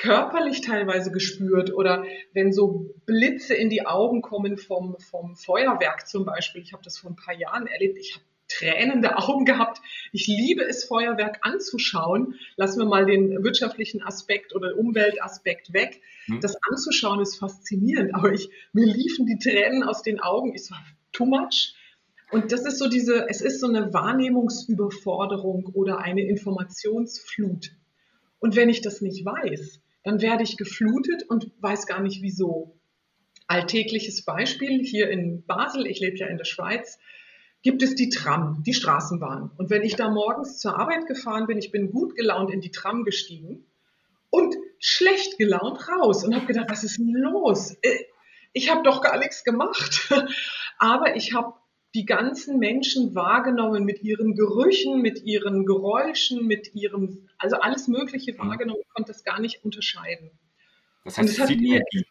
körperlich 0.00 0.62
teilweise 0.62 1.12
gespürt 1.12 1.74
oder 1.74 2.04
wenn 2.32 2.52
so 2.52 2.90
Blitze 3.04 3.54
in 3.54 3.68
die 3.68 3.86
Augen 3.86 4.22
kommen 4.22 4.56
vom, 4.56 4.96
vom 4.98 5.36
Feuerwerk 5.36 6.08
zum 6.08 6.24
Beispiel. 6.24 6.62
Ich 6.62 6.72
habe 6.72 6.82
das 6.82 6.96
vor 6.96 7.10
ein 7.10 7.16
paar 7.16 7.34
Jahren 7.34 7.66
erlebt. 7.66 7.98
Ich 7.98 8.14
habe 8.14 8.24
tränende 8.48 9.18
Augen 9.18 9.44
gehabt. 9.44 9.82
Ich 10.12 10.26
liebe 10.26 10.64
es, 10.64 10.84
Feuerwerk 10.84 11.40
anzuschauen. 11.42 12.34
Lassen 12.56 12.80
wir 12.80 12.86
mal 12.86 13.04
den 13.04 13.44
wirtschaftlichen 13.44 14.02
Aspekt 14.02 14.54
oder 14.54 14.74
Umweltaspekt 14.76 15.74
weg. 15.74 16.00
Hm. 16.24 16.40
Das 16.40 16.56
anzuschauen 16.70 17.20
ist 17.20 17.36
faszinierend, 17.36 18.14
aber 18.14 18.32
ich, 18.32 18.48
mir 18.72 18.86
liefen 18.86 19.26
die 19.26 19.38
Tränen 19.38 19.82
aus 19.82 20.02
den 20.02 20.18
Augen. 20.18 20.54
Ich 20.54 20.70
war 20.70 20.82
too 21.12 21.26
much. 21.26 21.74
Und 22.30 22.52
das 22.52 22.64
ist 22.64 22.78
so 22.78 22.88
diese, 22.88 23.28
es 23.28 23.42
ist 23.42 23.60
so 23.60 23.66
eine 23.66 23.92
Wahrnehmungsüberforderung 23.92 25.66
oder 25.74 25.98
eine 25.98 26.22
Informationsflut. 26.22 27.72
Und 28.38 28.56
wenn 28.56 28.70
ich 28.70 28.80
das 28.80 29.02
nicht 29.02 29.26
weiß, 29.26 29.80
dann 30.02 30.20
werde 30.20 30.42
ich 30.42 30.56
geflutet 30.56 31.24
und 31.28 31.50
weiß 31.60 31.86
gar 31.86 32.00
nicht 32.00 32.22
wieso. 32.22 32.78
Alltägliches 33.46 34.24
Beispiel 34.24 34.82
hier 34.84 35.10
in 35.10 35.44
Basel, 35.44 35.86
ich 35.86 36.00
lebe 36.00 36.16
ja 36.16 36.28
in 36.28 36.38
der 36.38 36.44
Schweiz, 36.44 36.98
gibt 37.62 37.82
es 37.82 37.94
die 37.94 38.08
Tram, 38.08 38.62
die 38.64 38.74
Straßenbahn. 38.74 39.50
Und 39.56 39.70
wenn 39.70 39.82
ich 39.82 39.96
da 39.96 40.08
morgens 40.08 40.58
zur 40.58 40.78
Arbeit 40.78 41.06
gefahren 41.06 41.46
bin, 41.46 41.58
ich 41.58 41.70
bin 41.70 41.90
gut 41.90 42.16
gelaunt 42.16 42.50
in 42.50 42.60
die 42.60 42.70
Tram 42.70 43.04
gestiegen 43.04 43.66
und 44.30 44.54
schlecht 44.78 45.36
gelaunt 45.36 45.86
raus 45.88 46.24
und 46.24 46.34
habe 46.34 46.46
gedacht, 46.46 46.70
was 46.70 46.84
ist 46.84 46.98
denn 46.98 47.12
los? 47.12 47.76
Äh, 47.82 48.04
ich 48.52 48.70
habe 48.70 48.82
doch 48.82 49.02
gar 49.02 49.18
nichts 49.18 49.44
gemacht. 49.44 50.10
Aber 50.78 51.16
ich 51.16 51.34
habe 51.34 51.54
die 51.94 52.04
ganzen 52.04 52.58
Menschen 52.58 53.14
wahrgenommen 53.14 53.84
mit 53.84 54.02
ihren 54.02 54.34
Gerüchen, 54.34 55.02
mit 55.02 55.24
ihren 55.24 55.66
Geräuschen, 55.66 56.46
mit 56.46 56.74
ihrem, 56.74 57.28
also 57.38 57.56
alles 57.56 57.88
Mögliche 57.88 58.32
mhm. 58.32 58.38
wahrgenommen, 58.38 58.80
ich 58.82 58.94
konnte 58.94 59.12
das 59.12 59.24
gar 59.24 59.40
nicht 59.40 59.64
unterscheiden. 59.64 60.30
Das 61.04 61.18
heißt, 61.18 61.38
es 61.38 61.46
zieht 61.46 61.60
mir, 61.60 61.76
Energie. 61.76 62.06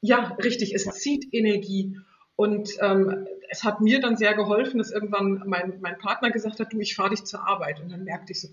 Ja, 0.00 0.36
richtig, 0.42 0.74
es 0.74 0.84
ja. 0.84 0.92
zieht 0.92 1.32
Energie. 1.32 1.96
Und 2.36 2.70
ähm, 2.80 3.26
es 3.50 3.64
hat 3.64 3.80
mir 3.80 4.00
dann 4.00 4.16
sehr 4.16 4.34
geholfen, 4.34 4.78
dass 4.78 4.92
irgendwann 4.92 5.42
mein, 5.46 5.80
mein 5.80 5.98
Partner 5.98 6.30
gesagt 6.30 6.60
hat, 6.60 6.72
du, 6.72 6.78
ich 6.78 6.94
fahre 6.94 7.10
dich 7.10 7.24
zur 7.24 7.46
Arbeit. 7.46 7.80
Und 7.80 7.90
dann 7.90 8.04
merkte 8.04 8.32
ich 8.32 8.40
so, 8.40 8.48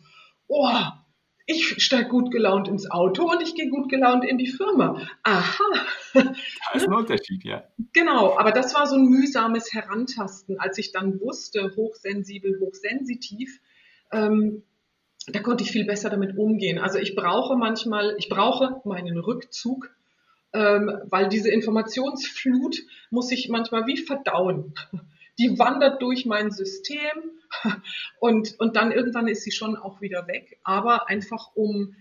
oh, 0.47 0.73
ich 1.47 1.81
steige 1.83 2.09
gut 2.09 2.31
gelaunt 2.31 2.67
ins 2.67 2.89
Auto 2.89 3.29
und 3.29 3.41
ich 3.41 3.55
gehe 3.55 3.69
gut 3.69 3.89
gelaunt 3.89 4.25
in 4.25 4.37
die 4.37 4.47
Firma. 4.47 5.01
Aha. 5.23 5.85
Da 6.13 6.33
ist 6.73 6.87
ein 6.87 6.93
Unterschied, 6.93 7.43
ja. 7.43 7.63
Genau, 7.93 8.37
aber 8.37 8.51
das 8.51 8.73
war 8.73 8.87
so 8.87 8.95
ein 8.95 9.05
mühsames 9.05 9.73
Herantasten, 9.73 10.59
als 10.59 10.77
ich 10.77 10.91
dann 10.91 11.19
wusste, 11.19 11.73
hochsensibel, 11.75 12.59
hochsensitiv. 12.59 13.59
Ähm, 14.11 14.63
da 15.27 15.39
konnte 15.39 15.63
ich 15.63 15.71
viel 15.71 15.85
besser 15.85 16.09
damit 16.09 16.37
umgehen. 16.37 16.79
Also 16.79 16.99
ich 16.99 17.15
brauche 17.15 17.55
manchmal, 17.55 18.15
ich 18.17 18.29
brauche 18.29 18.81
meinen 18.83 19.19
Rückzug, 19.19 19.89
ähm, 20.53 20.91
weil 21.09 21.29
diese 21.29 21.49
Informationsflut 21.49 22.77
muss 23.09 23.31
ich 23.31 23.49
manchmal 23.49 23.85
wie 23.87 23.97
verdauen. 23.97 24.73
Die 25.37 25.59
wandert 25.59 26.01
durch 26.01 26.25
mein 26.25 26.51
System 26.51 27.31
und, 28.19 28.55
und 28.59 28.75
dann 28.75 28.91
irgendwann 28.91 29.27
ist 29.27 29.43
sie 29.43 29.51
schon 29.51 29.75
auch 29.75 30.01
wieder 30.01 30.27
weg. 30.27 30.59
Aber 30.63 31.07
einfach 31.09 31.55
um, 31.55 31.95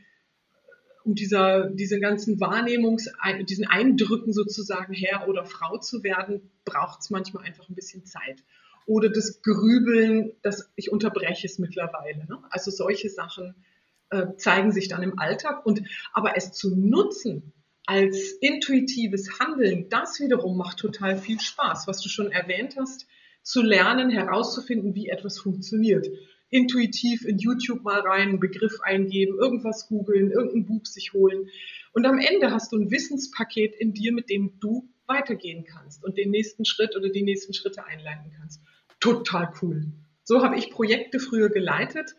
um 1.05 1.15
dieser, 1.15 1.69
diese 1.71 2.01
ganzen 2.01 2.39
Wahrnehmungs-, 2.41 3.09
diesen 3.45 3.67
Eindrücken 3.67 4.33
sozusagen 4.33 4.93
Herr 4.95 5.29
oder 5.29 5.45
Frau 5.45 5.79
zu 5.79 6.03
werden, 6.03 6.51
braucht 6.65 7.01
es 7.01 7.11
manchmal 7.11 7.45
einfach 7.45 7.69
ein 7.69 7.75
bisschen 7.75 8.05
Zeit. 8.05 8.43
Oder 8.87 9.09
das 9.09 9.43
Grübeln, 9.43 10.33
das 10.43 10.71
ich 10.77 10.93
unterbreche 10.93 11.47
es 11.47 11.59
mittlerweile. 11.59 12.27
Ne? 12.27 12.39
Also 12.51 12.71
solche 12.71 13.09
Sachen 13.09 13.55
äh, 14.11 14.37
zeigen 14.37 14.73
sich 14.73 14.89
dann 14.89 15.03
im 15.03 15.19
Alltag. 15.19 15.65
Und 15.65 15.83
aber 16.13 16.37
es 16.37 16.53
zu 16.53 16.75
nutzen 16.77 17.53
als 17.87 18.33
intuitives 18.41 19.39
Handeln, 19.39 19.89
das 19.91 20.21
wiederum 20.21 20.57
macht 20.57 20.79
total 20.79 21.17
viel 21.17 21.41
Spaß. 21.41 21.87
Was 21.87 22.01
du 22.01 22.09
schon 22.09 22.31
erwähnt 22.31 22.77
hast, 22.79 23.07
zu 23.45 23.63
lernen, 23.63 24.11
herauszufinden, 24.11 24.95
wie 24.95 25.09
etwas 25.09 25.39
funktioniert. 25.39 26.09
Intuitiv 26.51 27.25
in 27.25 27.39
YouTube 27.39 27.83
mal 27.83 28.01
rein, 28.01 28.29
einen 28.31 28.41
Begriff 28.41 28.81
eingeben, 28.83 29.39
irgendwas 29.39 29.87
googeln, 29.87 30.31
irgendein 30.31 30.67
Buch 30.67 30.87
sich 30.87 31.13
holen. 31.13 31.49
Und 31.93 32.07
am 32.07 32.19
Ende 32.19 32.51
hast 32.51 32.73
du 32.73 32.77
ein 32.77 32.91
Wissenspaket 32.91 33.77
in 33.77 33.93
dir, 33.93 34.13
mit 34.13 34.31
dem 34.31 34.59
du 34.61 34.89
weitergehen 35.07 35.65
kannst 35.65 36.03
und 36.03 36.17
den 36.17 36.31
nächsten 36.31 36.65
Schritt 36.65 36.97
oder 36.97 37.11
die 37.11 37.23
nächsten 37.23 37.53
Schritte 37.53 37.85
einleiten 37.85 38.33
kannst. 38.39 38.63
Total 38.99 39.53
cool. 39.61 39.93
So 40.23 40.43
habe 40.43 40.57
ich 40.57 40.71
Projekte 40.71 41.21
früher 41.21 41.51
geleitet. 41.51 42.15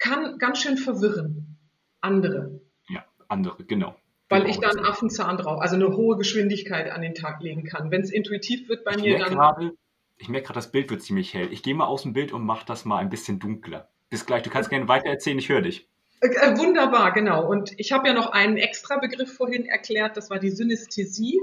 Kann 0.00 0.38
ganz 0.38 0.58
schön 0.58 0.76
verwirren. 0.76 1.56
Andere. 2.00 2.60
Ja, 2.88 3.04
andere, 3.28 3.64
genau. 3.64 3.96
Weil 4.28 4.42
genau, 4.42 4.52
ich 4.52 4.58
dann 4.58 4.84
Affenzahn 4.84 5.36
drauf, 5.36 5.60
also 5.60 5.76
eine 5.76 5.96
hohe 5.96 6.16
Geschwindigkeit 6.16 6.90
an 6.90 7.02
den 7.02 7.14
Tag 7.14 7.40
legen 7.42 7.62
kann. 7.62 7.92
Wenn 7.92 8.00
es 8.00 8.10
intuitiv 8.10 8.68
wird 8.68 8.84
bei 8.84 8.96
mir, 8.96 9.18
dann. 9.18 9.34
Gerade, 9.34 9.76
ich 10.18 10.28
merke 10.28 10.46
gerade, 10.46 10.58
das 10.58 10.72
Bild 10.72 10.90
wird 10.90 11.02
ziemlich 11.02 11.34
hell. 11.34 11.52
Ich 11.52 11.62
gehe 11.62 11.74
mal 11.74 11.86
aus 11.86 12.02
dem 12.02 12.12
Bild 12.12 12.32
und 12.32 12.44
mache 12.44 12.66
das 12.66 12.84
mal 12.84 12.98
ein 12.98 13.10
bisschen 13.10 13.38
dunkler. 13.38 13.90
Bis 14.08 14.26
gleich, 14.26 14.42
du 14.42 14.50
kannst 14.50 14.70
gerne 14.70 14.88
weiter 14.88 15.08
erzählen, 15.08 15.38
ich 15.38 15.48
höre 15.48 15.62
dich. 15.62 15.88
Äh, 16.20 16.28
äh, 16.28 16.58
wunderbar, 16.58 17.12
genau. 17.12 17.46
Und 17.46 17.72
ich 17.78 17.92
habe 17.92 18.08
ja 18.08 18.14
noch 18.14 18.30
einen 18.30 18.56
extra 18.56 18.98
Begriff 18.98 19.34
vorhin 19.34 19.66
erklärt, 19.66 20.16
das 20.16 20.30
war 20.30 20.38
die 20.38 20.50
Synästhesie. 20.50 21.38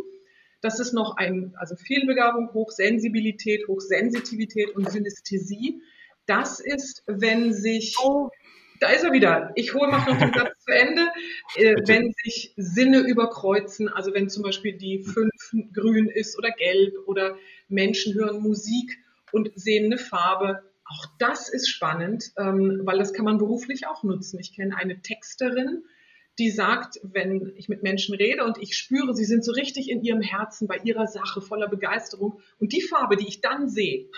Das 0.61 0.79
ist 0.79 0.93
noch 0.93 1.17
ein, 1.17 1.53
also 1.57 1.75
Fehlbegabung, 1.75 2.53
Hochsensibilität, 2.53 3.67
Hochsensitivität 3.67 4.69
und 4.75 4.89
Synästhesie. 4.89 5.81
Das 6.25 6.61
ist, 6.61 7.03
wenn 7.05 7.53
sich 7.53 7.97
oh 8.01 8.29
da 8.83 8.89
ist 8.89 9.03
er 9.03 9.13
wieder. 9.13 9.51
Ich 9.55 9.73
hole 9.73 9.89
mal 9.89 9.99
noch 9.99 10.19
den 10.19 10.33
Satz 10.33 10.65
zu 10.65 10.73
Ende. 10.73 11.07
Äh, 11.55 11.75
wenn 11.87 12.13
sich 12.23 12.53
Sinne 12.57 12.99
überkreuzen, 12.99 13.87
also 13.87 14.13
wenn 14.13 14.29
zum 14.29 14.43
Beispiel 14.43 14.77
die 14.77 15.03
fünf 15.03 15.31
grün 15.73 16.09
ist 16.09 16.37
oder 16.37 16.51
gelb 16.51 16.93
oder 17.05 17.37
Menschen 17.69 18.13
hören 18.13 18.41
Musik 18.41 18.99
und 19.31 19.51
sehen 19.55 19.85
eine 19.85 19.97
Farbe. 19.97 20.63
Auch 20.85 21.05
das 21.17 21.47
ist 21.47 21.69
spannend, 21.69 22.31
ähm, 22.37 22.81
weil 22.83 22.97
das 22.97 23.13
kann 23.13 23.23
man 23.23 23.37
beruflich 23.37 23.87
auch 23.87 24.03
nutzen. 24.03 24.37
Ich 24.39 24.53
kenne 24.53 24.75
eine 24.75 25.01
Texterin, 25.01 25.83
die 26.37 26.49
sagt, 26.49 26.99
wenn 27.03 27.53
ich 27.55 27.69
mit 27.69 27.83
Menschen 27.83 28.15
rede 28.15 28.43
und 28.43 28.57
ich 28.61 28.75
spüre, 28.75 29.15
sie 29.15 29.23
sind 29.23 29.45
so 29.45 29.53
richtig 29.53 29.89
in 29.89 30.03
ihrem 30.03 30.21
Herzen 30.21 30.67
bei 30.67 30.77
ihrer 30.83 31.07
Sache 31.07 31.41
voller 31.41 31.69
Begeisterung 31.69 32.41
und 32.59 32.73
die 32.73 32.81
Farbe, 32.81 33.15
die 33.15 33.27
ich 33.27 33.39
dann 33.39 33.69
sehe, 33.69 34.09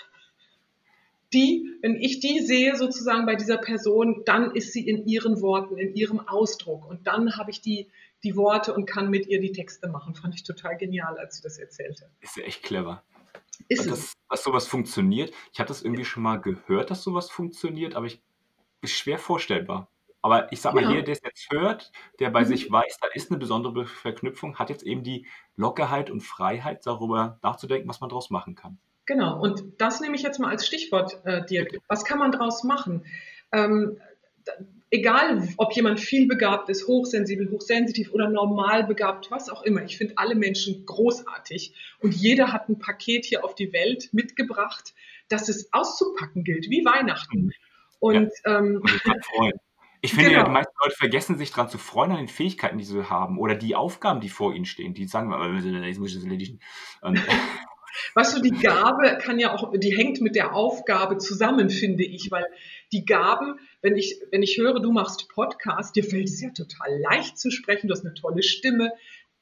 die, 1.33 1.77
wenn 1.81 1.95
ich 1.95 2.19
die 2.19 2.39
sehe 2.39 2.75
sozusagen 2.75 3.25
bei 3.25 3.35
dieser 3.35 3.57
Person, 3.57 4.23
dann 4.25 4.51
ist 4.51 4.73
sie 4.73 4.87
in 4.87 5.05
ihren 5.05 5.41
Worten, 5.41 5.77
in 5.77 5.93
ihrem 5.95 6.19
Ausdruck. 6.19 6.87
Und 6.87 7.07
dann 7.07 7.37
habe 7.37 7.51
ich 7.51 7.61
die, 7.61 7.89
die 8.23 8.35
Worte 8.35 8.73
und 8.73 8.85
kann 8.85 9.09
mit 9.09 9.27
ihr 9.27 9.39
die 9.39 9.51
Texte 9.51 9.87
machen. 9.87 10.15
Fand 10.15 10.35
ich 10.35 10.43
total 10.43 10.77
genial, 10.77 11.17
als 11.17 11.37
sie 11.37 11.43
das 11.43 11.57
erzählte. 11.57 12.09
Ist 12.21 12.37
ja 12.37 12.43
echt 12.43 12.63
clever. 12.63 13.03
Ist 13.67 13.89
das, 13.89 13.99
es. 13.99 14.13
Dass 14.29 14.43
sowas 14.43 14.67
funktioniert. 14.67 15.33
Ich 15.53 15.59
habe 15.59 15.67
das 15.67 15.81
irgendwie 15.81 16.05
schon 16.05 16.23
mal 16.23 16.37
gehört, 16.37 16.91
dass 16.91 17.03
sowas 17.03 17.29
funktioniert, 17.29 17.95
aber 17.95 18.05
ich 18.05 18.21
ist 18.81 18.93
schwer 18.93 19.19
vorstellbar. 19.19 19.89
Aber 20.21 20.51
ich 20.51 20.59
sag 20.59 20.73
mal, 20.73 20.83
ja. 20.83 20.89
jeder, 20.89 21.03
der 21.03 21.13
es 21.13 21.21
jetzt 21.23 21.47
hört, 21.51 21.91
der 22.19 22.31
bei 22.31 22.41
mhm. 22.41 22.47
sich 22.47 22.71
weiß, 22.71 22.97
da 22.99 23.07
ist 23.13 23.29
eine 23.29 23.37
besondere 23.37 23.85
Verknüpfung, 23.85 24.57
hat 24.57 24.69
jetzt 24.69 24.83
eben 24.83 25.03
die 25.03 25.27
Lockerheit 25.55 26.09
und 26.09 26.21
Freiheit, 26.21 26.85
darüber 26.87 27.39
nachzudenken, 27.43 27.87
was 27.87 28.01
man 28.01 28.09
daraus 28.09 28.31
machen 28.31 28.55
kann. 28.55 28.79
Genau, 29.05 29.39
und 29.39 29.63
das 29.77 30.01
nehme 30.01 30.15
ich 30.15 30.23
jetzt 30.23 30.39
mal 30.39 30.49
als 30.49 30.65
Stichwort, 30.65 31.19
äh, 31.25 31.45
Dirk. 31.45 31.77
Was 31.87 32.05
kann 32.05 32.17
man 32.17 32.31
daraus 32.31 32.63
machen? 32.63 33.05
Ähm, 33.51 33.97
egal, 34.89 35.47
ob 35.57 35.73
jemand 35.73 35.99
vielbegabt 35.99 36.69
ist, 36.69 36.87
hochsensibel, 36.87 37.51
hochsensitiv 37.51 38.11
oder 38.13 38.29
normal 38.29 38.85
begabt, 38.85 39.29
was 39.29 39.49
auch 39.49 39.63
immer. 39.63 39.83
Ich 39.83 39.97
finde 39.97 40.13
alle 40.17 40.35
Menschen 40.35 40.85
großartig 40.85 41.73
und 41.99 42.15
jeder 42.15 42.51
hat 42.51 42.69
ein 42.69 42.79
Paket 42.79 43.25
hier 43.25 43.43
auf 43.43 43.55
die 43.55 43.73
Welt 43.73 44.09
mitgebracht, 44.11 44.93
das 45.29 45.49
es 45.49 45.71
auszupacken 45.71 46.43
gilt, 46.43 46.69
wie 46.69 46.83
Weihnachten. 46.85 47.51
Und, 47.99 48.31
ja. 48.45 48.59
ähm, 48.59 48.81
Ich 50.01 50.13
finde 50.13 50.29
genau. 50.29 50.41
ja, 50.41 50.45
die 50.45 50.51
meisten 50.51 50.73
Leute 50.83 50.95
vergessen 50.95 51.37
sich 51.37 51.49
daran 51.49 51.69
zu 51.69 51.79
freuen 51.79 52.11
an 52.11 52.17
den 52.17 52.27
Fähigkeiten, 52.27 52.77
die 52.77 52.83
sie 52.83 53.09
haben 53.09 53.39
oder 53.39 53.55
die 53.55 53.75
Aufgaben, 53.75 54.19
die 54.19 54.29
vor 54.29 54.53
ihnen 54.53 54.65
stehen. 54.65 54.93
Die 54.93 55.07
sagen, 55.07 55.31
jetzt 55.83 55.99
muss 55.99 56.09
ich 56.09 56.15
das 56.15 56.23
erledigen. 56.23 56.59
Weißt 58.13 58.37
du, 58.37 58.41
die 58.41 58.51
Gabe 58.51 59.17
kann 59.19 59.39
ja 59.39 59.53
auch, 59.53 59.71
die 59.75 59.95
hängt 59.95 60.21
mit 60.21 60.35
der 60.35 60.53
Aufgabe 60.53 61.17
zusammen, 61.17 61.69
finde 61.69 62.03
ich, 62.03 62.31
weil 62.31 62.45
die 62.91 63.05
Gaben, 63.05 63.59
wenn 63.81 63.95
ich, 63.95 64.19
wenn 64.31 64.43
ich 64.43 64.57
höre, 64.57 64.79
du 64.79 64.91
machst 64.91 65.29
Podcast, 65.29 65.95
dir 65.95 66.03
fällt 66.03 66.27
es 66.27 66.41
ja 66.41 66.49
total 66.51 66.99
leicht 66.99 67.37
zu 67.37 67.51
sprechen, 67.51 67.87
du 67.87 67.93
hast 67.93 68.05
eine 68.05 68.13
tolle 68.13 68.43
Stimme. 68.43 68.91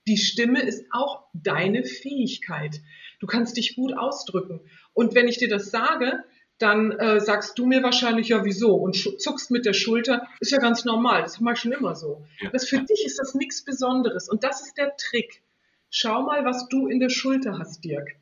Die 0.07 0.17
Stimme 0.17 0.61
ist 0.61 0.85
auch 0.91 1.23
deine 1.33 1.83
Fähigkeit. 1.83 2.81
Du 3.19 3.27
kannst 3.27 3.57
dich 3.57 3.75
gut 3.75 3.97
ausdrücken. 3.97 4.59
Und 4.93 5.15
wenn 5.15 5.27
ich 5.27 5.37
dir 5.37 5.47
das 5.47 5.71
sage, 5.71 6.23
dann 6.59 6.91
äh, 6.91 7.19
sagst 7.19 7.57
du 7.57 7.65
mir 7.65 7.83
wahrscheinlich 7.83 8.29
ja 8.29 8.45
wieso 8.45 8.75
und 8.75 8.95
zuckst 8.95 9.51
mit 9.51 9.65
der 9.65 9.73
Schulter, 9.73 10.27
ist 10.39 10.51
ja 10.51 10.59
ganz 10.59 10.85
normal, 10.85 11.23
das 11.23 11.39
mache 11.39 11.55
ich 11.55 11.59
schon 11.59 11.71
immer 11.71 11.95
so. 11.95 12.25
Ja. 12.41 12.49
Das 12.51 12.67
für 12.67 12.79
dich 12.79 13.05
ist 13.05 13.19
das 13.19 13.33
nichts 13.33 13.63
Besonderes 13.65 14.29
und 14.29 14.43
das 14.43 14.61
ist 14.61 14.77
der 14.77 14.95
Trick. 14.95 15.41
Schau 15.89 16.23
mal, 16.23 16.45
was 16.45 16.67
du 16.69 16.87
in 16.87 16.99
der 16.99 17.09
Schulter 17.09 17.59
hast, 17.59 17.83
Dirk. 17.83 18.15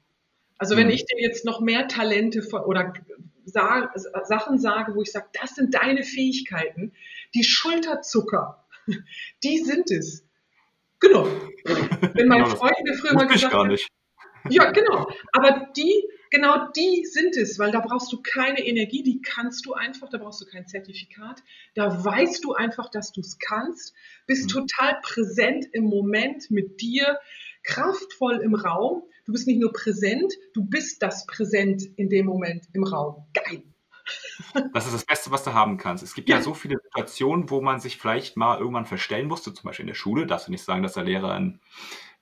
Also 0.61 0.77
wenn 0.77 0.85
mhm. 0.87 0.93
ich 0.93 1.05
dir 1.07 1.19
jetzt 1.19 1.43
noch 1.43 1.59
mehr 1.59 1.87
Talente 1.87 2.47
oder 2.67 2.93
Sachen 3.45 4.59
sage, 4.59 4.93
wo 4.93 5.01
ich 5.01 5.11
sage, 5.11 5.25
das 5.41 5.55
sind 5.55 5.73
deine 5.73 6.03
Fähigkeiten, 6.03 6.93
die 7.33 7.43
Schulterzucker, 7.43 8.63
die 9.43 9.57
sind 9.57 9.89
es. 9.89 10.23
Genau. 10.99 11.27
Wenn 12.13 12.27
mein 12.27 12.43
genau, 12.43 12.55
Freund 12.55 12.75
mir 12.83 12.93
früher 12.93 13.13
mal 13.15 13.25
gesagt 13.25 13.55
hat, 13.55 13.79
ja, 14.49 14.69
genau. 14.69 15.09
Aber 15.31 15.67
die, 15.75 16.07
genau 16.29 16.67
die 16.75 17.05
sind 17.05 17.35
es, 17.37 17.57
weil 17.57 17.71
da 17.71 17.79
brauchst 17.79 18.13
du 18.13 18.21
keine 18.21 18.63
Energie, 18.63 19.01
die 19.01 19.19
kannst 19.19 19.65
du 19.65 19.73
einfach, 19.73 20.09
da 20.09 20.19
brauchst 20.19 20.41
du 20.41 20.45
kein 20.45 20.67
Zertifikat. 20.67 21.41
Da 21.73 22.05
weißt 22.05 22.43
du 22.43 22.53
einfach, 22.53 22.91
dass 22.91 23.11
du 23.11 23.21
es 23.21 23.39
kannst, 23.39 23.95
bist 24.27 24.43
mhm. 24.43 24.67
total 24.67 24.99
präsent 25.01 25.65
im 25.71 25.85
Moment 25.85 26.51
mit 26.51 26.81
dir, 26.81 27.19
kraftvoll 27.63 28.41
im 28.43 28.53
Raum. 28.53 29.01
Du 29.25 29.31
bist 29.31 29.47
nicht 29.47 29.59
nur 29.59 29.71
präsent, 29.71 30.33
du 30.53 30.63
bist 30.63 31.01
das 31.01 31.25
Präsent 31.25 31.83
in 31.95 32.09
dem 32.09 32.25
Moment 32.25 32.65
im 32.73 32.83
Raum. 32.83 33.27
Geil. 33.33 33.63
Das 34.73 34.85
ist 34.85 34.93
das 34.93 35.05
Beste, 35.05 35.31
was 35.31 35.43
du 35.43 35.53
haben 35.53 35.77
kannst. 35.77 36.03
Es 36.03 36.13
gibt 36.13 36.27
ja. 36.29 36.37
ja. 36.37 36.41
so 36.41 36.53
viele 36.53 36.77
Situationen, 36.83 37.49
wo 37.49 37.61
man 37.61 37.79
sich 37.79 37.97
vielleicht 37.97 38.35
mal 38.35 38.59
irgendwann 38.59 38.85
verstellen 38.85 39.27
musste, 39.27 39.53
zum 39.53 39.63
Beispiel 39.63 39.83
in 39.83 39.87
der 39.87 39.95
Schule. 39.95 40.25
Darfst 40.25 40.47
du 40.47 40.51
nicht 40.51 40.63
sagen, 40.63 40.83
dass 40.83 40.93
der 40.93 41.03
Lehrer 41.03 41.31
ein, 41.31 41.61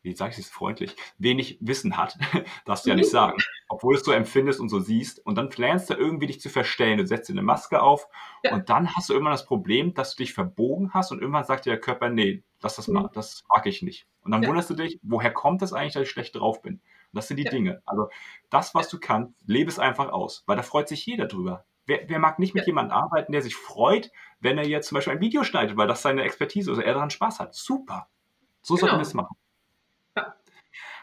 wie 0.02 0.16
sage 0.16 0.34
ich 0.34 0.40
es 0.40 0.50
freundlich, 0.50 0.96
wenig 1.18 1.58
Wissen 1.62 1.98
hat. 1.98 2.18
darfst 2.66 2.86
du 2.86 2.90
ja 2.90 2.96
nicht 2.96 3.08
mhm. 3.08 3.12
sagen. 3.12 3.38
Obwohl 3.70 3.94
du 3.94 4.00
es 4.00 4.06
so 4.06 4.12
empfindest 4.12 4.60
und 4.60 4.70
so 4.70 4.80
siehst. 4.80 5.26
Und 5.26 5.38
dann 5.38 5.50
lernst 5.56 5.90
du 5.90 5.94
irgendwie 5.94 6.28
dich 6.28 6.42
zu 6.42 6.50
verstellen. 6.50 6.98
Du 6.98 7.06
setzt 7.06 7.30
dir 7.30 7.34
eine 7.34 7.44
Maske 7.44 7.82
auf 7.82 8.08
ja. 8.44 8.54
und 8.54 8.70
dann 8.70 8.94
hast 8.96 9.10
du 9.10 9.14
irgendwann 9.14 9.34
das 9.34 9.46
Problem, 9.46 9.94
dass 9.94 10.16
du 10.16 10.24
dich 10.24 10.34
verbogen 10.34 10.94
hast 10.94 11.12
und 11.12 11.22
irgendwann 11.22 11.46
sagt 11.46 11.66
dir 11.66 11.72
der 11.72 11.80
Körper, 11.80 12.10
nee, 12.10 12.44
das, 12.60 12.76
das, 12.76 12.88
mhm. 12.88 13.10
das 13.14 13.44
mag 13.48 13.66
ich 13.68 13.82
nicht. 13.82 14.08
Und 14.24 14.32
dann 14.32 14.44
ja. 14.44 14.50
wunderst 14.50 14.70
du 14.70 14.74
dich, 14.74 15.00
woher 15.04 15.32
kommt 15.32 15.62
das 15.62 15.72
eigentlich, 15.72 15.94
dass 15.94 16.04
ich 16.04 16.10
schlecht 16.10 16.36
drauf 16.36 16.62
bin? 16.62 16.76
Und 16.76 16.82
das 17.14 17.28
sind 17.28 17.38
die 17.38 17.44
ja. 17.44 17.52
Dinge. 17.52 17.82
Also 17.86 18.10
das, 18.50 18.76
was 18.76 18.90
du 18.90 19.00
kannst, 19.00 19.34
lebe 19.46 19.70
es 19.70 19.80
einfach 19.80 20.10
aus, 20.10 20.44
weil 20.48 20.58
da 20.58 20.64
freut 20.64 20.88
sich 20.88 21.06
jeder 21.06 21.28
drüber. 21.28 21.66
Wer, 21.86 22.08
wer 22.08 22.20
mag 22.20 22.38
nicht 22.38 22.54
mit 22.54 22.68
jemandem 22.68 22.96
arbeiten, 22.96 23.32
der 23.32 23.42
sich 23.42 23.56
freut, 23.56 24.12
wenn 24.40 24.58
er 24.60 24.68
jetzt 24.68 24.88
zum 24.88 24.96
Beispiel 24.96 25.14
ein 25.14 25.22
Video 25.22 25.44
schneidet, 25.44 25.76
weil 25.78 25.88
das 25.88 26.04
seine 26.04 26.24
Expertise 26.24 26.72
ist, 26.72 26.78
oder 26.78 26.86
er 26.86 26.94
daran 26.94 27.10
Spaß 27.10 27.40
hat? 27.40 27.56
Super. 27.56 28.08
So 28.62 28.76
genau. 28.76 28.82
sollten 28.82 28.98
wir 28.98 29.08
es 29.08 29.14
machen. 29.14 29.36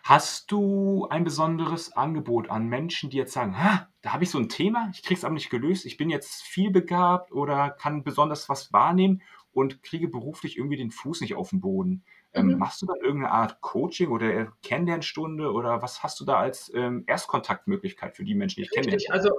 Hast 0.09 0.53
du 0.53 1.09
ein 1.11 1.25
besonderes 1.25 1.97
Angebot 1.97 2.49
an 2.49 2.69
Menschen, 2.69 3.11
die 3.11 3.16
jetzt 3.16 3.33
sagen, 3.33 3.57
da 4.03 4.12
habe 4.12 4.23
ich 4.23 4.31
so 4.31 4.38
ein 4.38 4.49
Thema, 4.49 4.88
ich 4.95 5.03
kriege 5.03 5.19
es 5.19 5.25
aber 5.25 5.35
nicht 5.35 5.51
gelöst, 5.51 5.85
ich 5.85 5.97
bin 5.97 6.11
jetzt 6.11 6.45
viel 6.45 6.71
begabt 6.71 7.33
oder 7.33 7.71
kann 7.71 8.05
besonders 8.05 8.49
was 8.49 8.73
wahrnehmen 8.73 9.21
und 9.51 9.83
kriege 9.83 10.07
beruflich 10.07 10.59
irgendwie 10.59 10.77
den 10.77 10.92
Fuß 10.92 11.23
nicht 11.23 11.35
auf 11.35 11.51
den 11.51 11.61
Boden. 11.61 12.05
Ähm, 12.35 12.47
mhm. 12.47 12.59
Machst 12.59 12.83
du 12.83 12.87
dann 12.87 12.99
irgendeine 12.99 13.33
Art 13.33 13.61
Coaching 13.62 14.11
oder 14.11 14.53
Kennenlernstunde 14.62 15.51
oder 15.51 15.83
was 15.83 16.05
hast 16.05 16.21
du 16.21 16.25
da 16.25 16.37
als 16.37 16.71
ähm, 16.73 17.03
Erstkontaktmöglichkeit 17.09 18.14
für 18.14 18.23
die 18.23 18.37
Menschen, 18.37 18.61
die 18.61 18.66
ich 18.66 18.71
kenne? 18.71 18.97
Also, 19.09 19.31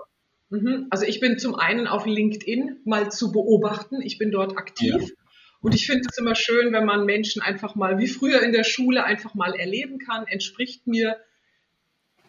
mhm. 0.49 0.87
also 0.89 1.05
ich 1.05 1.21
bin 1.21 1.39
zum 1.39 1.55
einen 1.55 1.87
auf 1.87 2.05
LinkedIn 2.05 2.81
mal 2.83 3.09
zu 3.09 3.31
beobachten, 3.31 4.01
ich 4.01 4.17
bin 4.17 4.31
dort 4.31 4.57
aktiv. 4.57 5.13
Und 5.61 5.73
ich 5.73 5.87
finde 5.87 6.07
es 6.09 6.17
immer 6.17 6.35
schön, 6.35 6.71
wenn 6.71 6.85
man 6.85 7.05
Menschen 7.05 7.41
einfach 7.41 7.75
mal, 7.75 7.97
wie 7.97 8.07
früher 8.07 8.41
in 8.41 8.51
der 8.51 8.63
Schule, 8.63 9.03
einfach 9.03 9.33
mal 9.33 9.55
erleben 9.55 9.97
kann, 9.99 10.27
entspricht 10.27 10.87
mir 10.87 11.17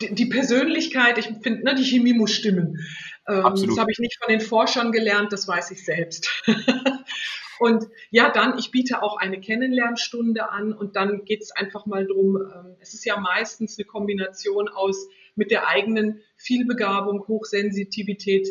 die, 0.01 0.15
die 0.15 0.27
Persönlichkeit, 0.27 1.19
ich 1.19 1.27
finde, 1.43 1.65
ne, 1.65 1.75
die 1.75 1.85
Chemie 1.85 2.15
muss 2.15 2.33
stimmen. 2.33 2.79
Ähm, 3.29 3.43
das 3.43 3.79
habe 3.79 3.91
ich 3.91 3.99
nicht 3.99 4.17
von 4.23 4.33
den 4.33 4.41
Forschern 4.41 4.93
gelernt, 4.93 5.33
das 5.33 5.47
weiß 5.47 5.71
ich 5.73 5.85
selbst. 5.85 6.31
Und 7.59 7.89
ja, 8.11 8.31
dann, 8.31 8.57
ich 8.59 8.71
biete 8.71 9.03
auch 9.03 9.17
eine 9.17 9.41
Kennenlernstunde 9.41 10.51
an 10.51 10.73
und 10.73 10.95
dann 10.95 11.25
geht 11.25 11.43
es 11.43 11.51
einfach 11.51 11.87
mal 11.87 12.07
drum. 12.07 12.37
Ähm, 12.37 12.77
es 12.79 12.95
ist 12.95 13.05
ja 13.05 13.19
meistens 13.19 13.77
eine 13.77 13.85
Kombination 13.85 14.69
aus 14.69 15.09
mit 15.35 15.51
der 15.51 15.67
eigenen 15.67 16.21
Vielbegabung, 16.37 17.27
Hochsensitivität, 17.27 18.47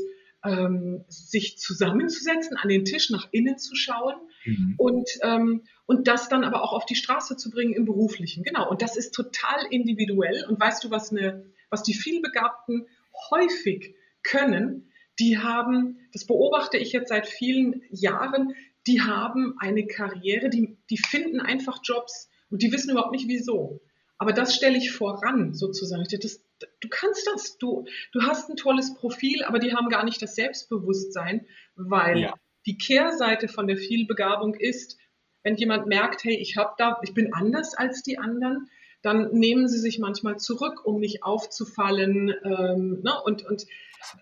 ähm, 0.48 1.06
sich 1.08 1.58
zusammenzusetzen, 1.58 2.58
an 2.58 2.70
den 2.70 2.86
Tisch 2.86 3.10
nach 3.10 3.28
innen 3.32 3.58
zu 3.58 3.76
schauen 3.76 4.16
mhm. 4.46 4.76
und, 4.78 5.10
ähm, 5.22 5.64
und 5.86 6.08
das 6.08 6.30
dann 6.30 6.44
aber 6.44 6.64
auch 6.64 6.74
auf 6.74 6.86
die 6.86 6.96
Straße 6.96 7.38
zu 7.38 7.50
bringen 7.50 7.74
im 7.74 7.86
Beruflichen. 7.86 8.44
Genau. 8.44 8.70
Und 8.70 8.82
das 8.82 8.98
ist 8.98 9.14
total 9.14 9.66
individuell. 9.70 10.46
Und 10.48 10.60
weißt 10.60 10.84
du, 10.84 10.92
was, 10.92 11.12
eine, 11.12 11.46
was 11.70 11.84
die 11.84 11.94
Vielbegabten 11.94 12.88
häufig 13.30 13.96
können? 14.24 14.92
Die 15.20 15.38
haben, 15.38 16.00
das 16.14 16.26
beobachte 16.26 16.78
ich 16.78 16.92
jetzt 16.92 17.10
seit 17.10 17.28
vielen 17.28 17.82
Jahren, 17.90 18.54
die 18.86 19.02
haben 19.02 19.56
eine 19.60 19.86
Karriere, 19.86 20.50
die, 20.50 20.78
die 20.90 20.98
finden 20.98 21.40
einfach 21.40 21.80
Jobs 21.84 22.30
und 22.50 22.62
die 22.62 22.72
wissen 22.72 22.92
überhaupt 22.92 23.12
nicht 23.12 23.28
wieso. 23.28 23.82
Aber 24.18 24.34
das 24.34 24.56
stelle 24.56 24.78
ich 24.78 24.92
voran, 24.92 25.54
sozusagen. 25.54 26.04
Das, 26.10 26.42
du 26.60 26.88
kannst 26.90 27.28
das, 27.28 27.58
du, 27.58 27.86
du 28.12 28.22
hast 28.24 28.50
ein 28.50 28.56
tolles 28.56 28.96
Profil, 28.96 29.44
aber 29.44 29.60
die 29.60 29.74
haben 29.74 29.90
gar 29.90 30.04
nicht 30.04 30.22
das 30.22 30.36
Selbstbewusstsein, 30.36 31.46
weil 31.76 32.20
ja. 32.20 32.34
die 32.66 32.78
Kehrseite 32.78 33.48
von 33.48 33.68
der 33.68 33.78
Vielbegabung 33.78 34.56
ist, 34.56 34.98
wenn 35.44 35.56
jemand 35.56 35.88
merkt, 35.88 36.24
hey, 36.24 36.36
ich 36.36 36.58
habe 36.58 36.74
da, 36.78 37.00
ich 37.04 37.14
bin 37.14 37.34
anders 37.34 37.76
als 37.76 38.02
die 38.02 38.18
anderen, 38.18 38.70
dann 39.02 39.32
nehmen 39.32 39.68
sie 39.68 39.80
sich 39.80 40.00
manchmal 40.00 40.38
zurück, 40.38 40.86
um 40.86 41.00
nicht 41.00 41.24
aufzufallen. 41.24 42.34
Ähm, 42.44 43.02
ne? 43.04 43.14
und, 43.24 43.46
und 43.46 43.66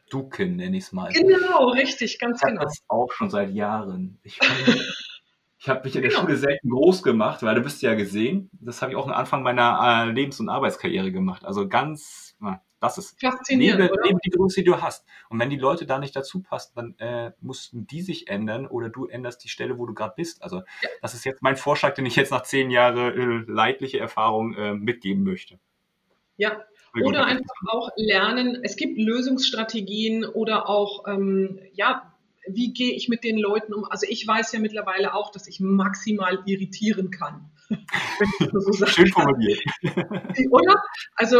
Ducken 0.10 0.58
nenne 0.58 0.78
ich 0.78 0.86
es 0.86 0.92
mal. 0.92 1.12
Genau, 1.12 1.70
richtig, 1.70 2.20
ganz 2.20 2.42
ich 2.42 2.48
genau. 2.48 2.62
Das 2.62 2.80
auch 2.88 3.12
schon 3.12 3.30
seit 3.30 3.52
Jahren. 3.54 4.20
Ich, 4.24 4.40
ich 5.66 5.70
habe 5.70 5.84
mich 5.84 5.96
in 5.96 6.04
der 6.04 6.12
genau. 6.12 6.22
Schule 6.22 6.38
selten 6.38 6.70
groß 6.70 7.02
gemacht, 7.02 7.42
weil 7.42 7.56
du 7.56 7.62
bist 7.62 7.82
ja 7.82 7.96
gesehen. 7.96 8.52
Das 8.52 8.84
habe 8.84 8.92
ich 8.92 8.98
auch 8.98 9.08
am 9.08 9.14
Anfang 9.14 9.42
meiner 9.42 10.06
äh, 10.06 10.12
Lebens- 10.12 10.40
und 10.40 10.48
Arbeitskarriere 10.48 11.12
gemacht. 11.12 11.44
Also 11.44 11.68
ganz, 11.68 12.38
das 12.80 13.00
ist 13.00 13.20
faszinierend. 13.20 13.82
Lebe, 13.82 13.96
lebe 14.04 14.20
die 14.24 14.30
Größe, 14.30 14.62
die 14.62 14.66
du 14.66 14.80
hast. 14.80 15.08
Und 15.28 15.40
wenn 15.40 15.50
die 15.50 15.58
Leute 15.58 15.88
da 15.88 15.98
nicht 15.98 16.16
dazu 16.16 16.44
passen, 16.44 16.74
dann 16.76 17.00
äh, 17.00 17.32
mussten 17.42 17.88
die 17.88 18.04
sich 18.04 18.28
ändern 18.28 18.68
oder 18.68 18.90
du 18.90 19.08
änderst 19.08 19.44
die 19.44 19.50
Stelle, 19.50 19.80
wo 19.80 19.88
du 19.88 19.96
gerade 19.96 20.14
bist. 20.16 20.44
Also 20.44 20.58
ja. 20.58 20.90
das 21.02 21.16
ist 21.16 21.26
jetzt 21.26 21.42
mein 21.42 21.56
Vorschlag, 21.56 21.96
den 21.96 22.06
ich 22.06 22.16
jetzt 22.16 22.30
nach 22.30 22.44
zehn 22.44 22.70
Jahren 22.70 23.48
äh, 23.48 23.52
leidliche 23.52 23.98
Erfahrung 23.98 24.54
äh, 24.54 24.76
mitgeben 24.76 25.24
möchte. 25.24 25.58
Ja, 26.38 26.64
oder 27.02 27.26
einfach 27.26 27.56
auch 27.70 27.90
lernen, 27.96 28.60
es 28.62 28.76
gibt 28.76 29.00
Lösungsstrategien 29.00 30.26
oder 30.26 30.70
auch, 30.70 31.08
ähm, 31.08 31.60
ja, 31.74 32.15
wie 32.48 32.74
gehe 32.74 32.94
ich 32.94 33.10
mit 33.10 33.24
den 33.24 33.38
Leuten 33.38 33.74
um? 33.74 33.86
Also 33.86 34.06
ich 34.10 34.28
weiß 34.28 34.52
ja 34.54 34.60
mittlerweile 34.60 35.14
auch, 35.14 35.32
dass 35.32 35.48
ich 35.48 35.60
maximal 35.60 36.44
irritieren 36.46 37.12
kann. 37.12 37.52
so 38.54 38.86
Schön 38.86 39.08
formuliert. 39.08 39.60
Oder? 40.52 40.76
Also 41.16 41.40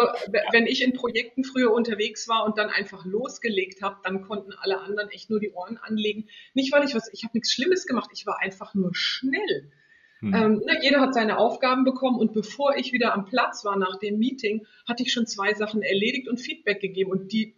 wenn 0.52 0.66
ich 0.66 0.84
in 0.84 0.94
Projekten 0.94 1.44
früher 1.44 1.72
unterwegs 1.72 2.28
war 2.28 2.46
und 2.46 2.58
dann 2.58 2.70
einfach 2.70 3.06
losgelegt 3.06 3.82
habe, 3.82 3.98
dann 4.04 4.22
konnten 4.22 4.54
alle 4.60 4.82
anderen 4.82 5.10
echt 5.10 5.30
nur 5.30 5.40
die 5.40 5.52
Ohren 5.52 5.78
anlegen. 5.78 6.28
Nicht, 6.54 6.74
weil 6.74 6.84
ich 6.84 6.96
was, 6.96 7.12
ich 7.14 7.24
habe 7.24 7.34
nichts 7.34 7.54
Schlimmes 7.54 7.86
gemacht, 7.86 8.10
ich 8.14 8.26
war 8.26 8.40
einfach 8.42 8.74
nur 8.74 8.92
schnell. 8.94 9.72
Hm. 10.20 10.34
Ähm, 10.34 10.54
ne, 10.66 10.80
jeder 10.82 11.02
hat 11.02 11.14
seine 11.14 11.38
Aufgaben 11.38 11.84
bekommen 11.84 12.18
und 12.18 12.34
bevor 12.34 12.76
ich 12.76 12.94
wieder 12.94 13.14
am 13.14 13.26
Platz 13.26 13.66
war 13.66 13.78
nach 13.78 14.00
dem 14.00 14.18
Meeting, 14.18 14.66
hatte 14.88 15.04
ich 15.04 15.12
schon 15.12 15.28
zwei 15.28 15.54
Sachen 15.54 15.84
erledigt 15.84 16.28
und 16.28 16.40
Feedback 16.40 16.80
gegeben 16.80 17.12
und 17.12 17.32
die 17.32 17.56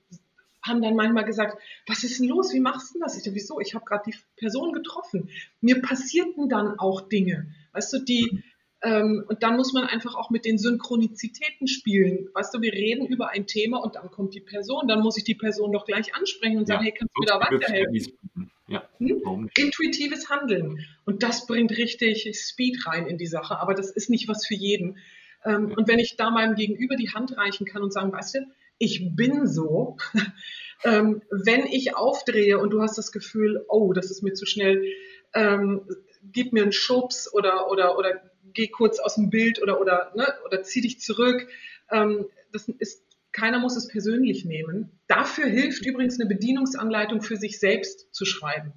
haben 0.67 0.81
dann 0.81 0.95
manchmal 0.95 1.25
gesagt, 1.25 1.57
was 1.85 2.03
ist 2.03 2.19
denn 2.19 2.27
los? 2.27 2.53
Wie 2.53 2.59
machst 2.59 2.95
du 2.95 2.99
das? 2.99 3.17
Ich 3.17 3.23
dachte, 3.23 3.35
wieso? 3.35 3.59
Ich 3.59 3.75
habe 3.75 3.85
gerade 3.85 4.03
die 4.07 4.15
Person 4.37 4.73
getroffen. 4.73 5.29
Mir 5.61 5.81
passierten 5.81 6.49
dann 6.49 6.77
auch 6.79 7.07
Dinge, 7.07 7.47
weißt 7.73 7.93
du, 7.93 7.99
die, 7.99 8.43
ähm, 8.83 9.23
und 9.27 9.41
dann 9.41 9.55
muss 9.55 9.73
man 9.73 9.85
einfach 9.85 10.15
auch 10.15 10.29
mit 10.29 10.45
den 10.45 10.57
Synchronizitäten 10.57 11.67
spielen. 11.67 12.29
Weißt 12.33 12.53
du, 12.53 12.61
wir 12.61 12.73
reden 12.73 13.07
über 13.07 13.29
ein 13.29 13.47
Thema 13.47 13.77
und 13.77 13.95
dann 13.95 14.11
kommt 14.11 14.35
die 14.35 14.41
Person, 14.41 14.87
dann 14.87 15.01
muss 15.01 15.17
ich 15.17 15.23
die 15.23 15.35
Person 15.35 15.71
doch 15.71 15.85
gleich 15.85 16.13
ansprechen 16.13 16.57
und 16.57 16.67
sagen, 16.67 16.85
ja, 16.85 16.91
hey, 16.91 16.97
kannst 16.97 17.13
du 17.15 17.21
mir 17.21 17.27
da 17.27 17.39
weiterhelfen? 17.39 18.51
Ja, 18.67 18.87
hm? 18.97 19.49
Intuitives 19.57 20.29
Handeln. 20.29 20.85
Und 21.05 21.23
das 21.23 21.47
bringt 21.47 21.71
richtig 21.71 22.29
Speed 22.37 22.85
rein 22.85 23.07
in 23.07 23.17
die 23.17 23.27
Sache, 23.27 23.59
aber 23.59 23.73
das 23.73 23.89
ist 23.89 24.09
nicht 24.09 24.27
was 24.27 24.45
für 24.45 24.55
jeden. 24.55 24.97
Ähm, 25.45 25.69
ja. 25.69 25.77
Und 25.77 25.87
wenn 25.87 25.99
ich 25.99 26.17
da 26.17 26.29
meinem 26.29 26.55
Gegenüber 26.55 26.95
die 26.95 27.09
Hand 27.09 27.37
reichen 27.37 27.65
kann 27.65 27.81
und 27.81 27.93
sagen, 27.93 28.11
weißt 28.11 28.35
du, 28.35 28.39
ich 28.77 29.15
bin 29.15 29.47
so, 29.47 29.97
ähm, 30.83 31.21
wenn 31.29 31.65
ich 31.65 31.95
aufdrehe 31.95 32.59
und 32.59 32.71
du 32.71 32.81
hast 32.81 32.97
das 32.97 33.11
Gefühl, 33.11 33.65
oh, 33.67 33.93
das 33.93 34.11
ist 34.11 34.23
mir 34.23 34.33
zu 34.33 34.45
schnell, 34.45 34.85
ähm, 35.33 35.81
gib 36.23 36.53
mir 36.53 36.63
einen 36.63 36.71
Schubs 36.71 37.31
oder, 37.33 37.69
oder, 37.69 37.97
oder 37.97 38.21
geh 38.53 38.67
kurz 38.67 38.99
aus 38.99 39.15
dem 39.15 39.29
Bild 39.29 39.61
oder, 39.61 39.79
oder, 39.79 40.11
ne, 40.15 40.27
oder 40.45 40.63
zieh 40.63 40.81
dich 40.81 40.99
zurück. 40.99 41.47
Ähm, 41.91 42.25
das 42.51 42.67
ist, 42.67 43.03
keiner 43.31 43.59
muss 43.59 43.75
es 43.75 43.87
persönlich 43.87 44.45
nehmen. 44.45 44.99
Dafür 45.07 45.47
hilft 45.47 45.85
übrigens 45.85 46.19
eine 46.19 46.27
Bedienungsanleitung 46.27 47.21
für 47.21 47.37
sich 47.37 47.59
selbst 47.59 48.13
zu 48.13 48.25
schreiben. 48.25 48.73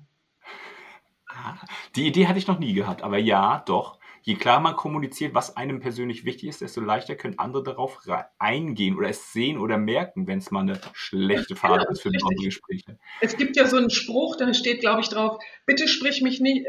Die 1.96 2.06
Idee 2.06 2.26
hatte 2.26 2.38
ich 2.38 2.46
noch 2.46 2.58
nie 2.58 2.74
gehabt, 2.74 3.02
aber 3.02 3.18
ja, 3.18 3.62
doch. 3.66 3.99
Je 4.22 4.35
klarer 4.35 4.61
man 4.61 4.76
kommuniziert, 4.76 5.35
was 5.35 5.56
einem 5.56 5.80
persönlich 5.80 6.24
wichtig 6.24 6.48
ist, 6.48 6.61
desto 6.61 6.80
leichter 6.80 7.14
können 7.14 7.38
andere 7.38 7.62
darauf 7.62 7.98
eingehen 8.38 8.96
oder 8.96 9.09
es 9.09 9.33
sehen 9.33 9.59
oder 9.59 9.78
merken, 9.78 10.26
wenn 10.26 10.38
es 10.38 10.50
mal 10.50 10.61
eine 10.61 10.80
schlechte 10.92 11.56
Phase 11.56 11.80
genau, 11.80 11.90
ist 11.90 12.02
für 12.02 12.11
besondere 12.11 12.44
Gespräche. 12.44 12.98
Es 13.20 13.37
gibt 13.37 13.56
ja 13.56 13.66
so 13.66 13.76
einen 13.76 13.90
Spruch, 13.90 14.37
da 14.37 14.52
steht, 14.54 14.80
glaube 14.80 15.00
ich, 15.00 15.09
drauf, 15.09 15.42
bitte 15.66 15.88
sprich 15.88 16.22
mich 16.22 16.40
nicht, 16.40 16.66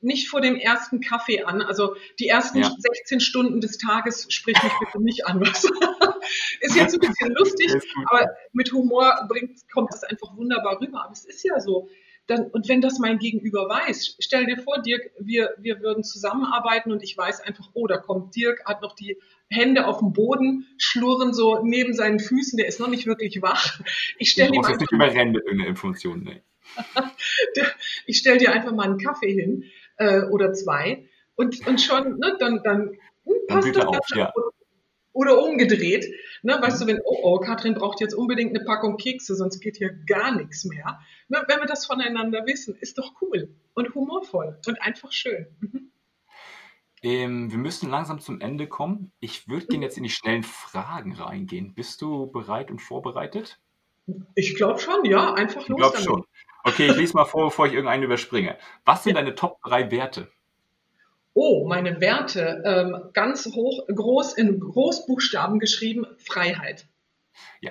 nicht 0.00 0.28
vor 0.28 0.40
dem 0.40 0.56
ersten 0.56 1.00
Kaffee 1.00 1.44
an. 1.44 1.62
Also 1.62 1.96
die 2.18 2.28
ersten 2.28 2.58
ja. 2.58 2.70
16 2.76 3.20
Stunden 3.20 3.60
des 3.60 3.78
Tages 3.78 4.26
sprich 4.30 4.60
mich 4.62 4.72
bitte 4.80 5.02
nicht 5.02 5.26
an. 5.26 5.40
ist 6.60 6.76
jetzt 6.76 6.94
ein 6.94 7.00
bisschen 7.00 7.34
lustig, 7.34 7.72
aber 8.06 8.30
mit 8.52 8.72
Humor 8.72 9.26
bringt, 9.28 9.58
kommt 9.72 9.92
das 9.92 10.04
einfach 10.04 10.36
wunderbar 10.36 10.80
rüber. 10.80 11.04
Aber 11.04 11.12
es 11.12 11.24
ist 11.24 11.44
ja 11.44 11.60
so. 11.60 11.88
Dann, 12.28 12.44
und 12.44 12.68
wenn 12.68 12.82
das 12.82 12.98
mein 12.98 13.18
Gegenüber 13.18 13.68
weiß, 13.68 14.16
stell 14.20 14.44
dir 14.44 14.58
vor, 14.58 14.82
Dirk, 14.82 15.10
wir, 15.18 15.54
wir 15.58 15.80
würden 15.80 16.04
zusammenarbeiten 16.04 16.92
und 16.92 17.02
ich 17.02 17.16
weiß 17.16 17.40
einfach, 17.40 17.70
oh, 17.72 17.86
da 17.86 17.96
kommt 17.96 18.36
Dirk, 18.36 18.64
hat 18.66 18.82
noch 18.82 18.94
die 18.94 19.16
Hände 19.48 19.86
auf 19.86 20.00
dem 20.00 20.12
Boden, 20.12 20.66
schlurren 20.76 21.32
so 21.32 21.62
neben 21.64 21.94
seinen 21.94 22.20
Füßen, 22.20 22.58
der 22.58 22.68
ist 22.68 22.80
noch 22.80 22.88
nicht 22.88 23.06
wirklich 23.06 23.40
wach. 23.40 23.80
Ich 24.18 24.30
stelle 24.30 24.54
ihm 24.54 24.62
jetzt 24.62 24.78
nicht 24.78 24.92
überrennen 24.92 25.32
mit 25.32 25.44
irgendeiner 25.44 25.70
Information, 25.70 26.22
ne? 26.22 26.42
ich 28.06 28.18
stelle 28.18 28.36
dir 28.36 28.52
einfach 28.52 28.72
mal 28.72 28.84
einen 28.84 28.98
Kaffee 28.98 29.32
hin 29.32 29.64
äh, 29.96 30.20
oder 30.24 30.52
zwei 30.52 31.08
und, 31.34 31.66
und 31.66 31.80
schon, 31.80 32.18
ne, 32.18 32.36
dann, 32.38 32.62
dann, 32.62 32.98
hm, 33.24 33.34
passt 33.48 33.74
das 33.74 33.86
auf, 33.86 34.06
ja. 34.14 34.30
Oder 35.18 35.42
umgedreht, 35.42 36.06
ne, 36.42 36.58
weißt 36.62 36.80
du, 36.80 36.86
wenn, 36.86 37.00
oh, 37.04 37.18
oh, 37.24 37.38
Katrin 37.40 37.74
braucht 37.74 38.00
jetzt 38.00 38.14
unbedingt 38.14 38.54
eine 38.54 38.64
Packung 38.64 38.96
Kekse, 38.96 39.34
sonst 39.34 39.58
geht 39.58 39.76
hier 39.76 39.90
gar 40.06 40.32
nichts 40.32 40.64
mehr. 40.64 41.00
Ne, 41.26 41.42
wenn 41.48 41.58
wir 41.58 41.66
das 41.66 41.86
voneinander 41.86 42.46
wissen, 42.46 42.76
ist 42.80 42.98
doch 42.98 43.14
cool 43.20 43.52
und 43.74 43.92
humorvoll 43.96 44.60
und 44.64 44.80
einfach 44.80 45.10
schön. 45.10 45.48
Mhm. 45.58 45.90
Ähm, 47.02 47.50
wir 47.50 47.58
müssen 47.58 47.90
langsam 47.90 48.20
zum 48.20 48.40
Ende 48.40 48.68
kommen. 48.68 49.10
Ich 49.18 49.48
würde 49.48 49.66
gerne 49.66 49.86
jetzt 49.86 49.96
in 49.96 50.04
die 50.04 50.10
schnellen 50.10 50.44
Fragen 50.44 51.12
reingehen. 51.14 51.74
Bist 51.74 52.00
du 52.00 52.30
bereit 52.30 52.70
und 52.70 52.78
vorbereitet? 52.78 53.58
Ich 54.36 54.54
glaube 54.54 54.78
schon, 54.78 55.04
ja. 55.04 55.34
Einfach 55.34 55.66
los. 55.66 55.80
Ich 55.80 55.90
glaube 55.90 55.98
schon. 55.98 56.24
Okay, 56.62 56.90
ich 56.90 56.96
lese 56.96 57.14
mal 57.14 57.24
vor, 57.24 57.46
bevor 57.46 57.66
ich 57.66 57.72
irgendeinen 57.72 58.04
überspringe. 58.04 58.56
Was 58.84 59.02
sind 59.02 59.16
ja. 59.16 59.22
deine 59.22 59.34
Top 59.34 59.60
3 59.62 59.90
Werte? 59.90 60.30
Oh, 61.40 61.64
meine 61.68 62.00
Werte. 62.00 62.62
Ähm, 62.64 63.10
ganz 63.12 63.46
hoch, 63.46 63.86
groß 63.86 64.32
in 64.32 64.58
Großbuchstaben 64.58 65.60
geschrieben, 65.60 66.04
Freiheit. 66.16 66.88
Ja. 67.60 67.70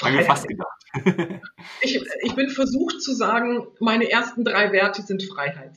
Habe 0.00 0.12
mir 0.14 0.24
fast 0.24 0.48
gedacht. 0.48 0.82
ich, 1.82 2.02
ich 2.22 2.34
bin 2.34 2.48
versucht 2.48 3.02
zu 3.02 3.12
sagen, 3.12 3.66
meine 3.78 4.10
ersten 4.10 4.42
drei 4.42 4.72
Werte 4.72 5.02
sind 5.02 5.22
Freiheit. 5.22 5.74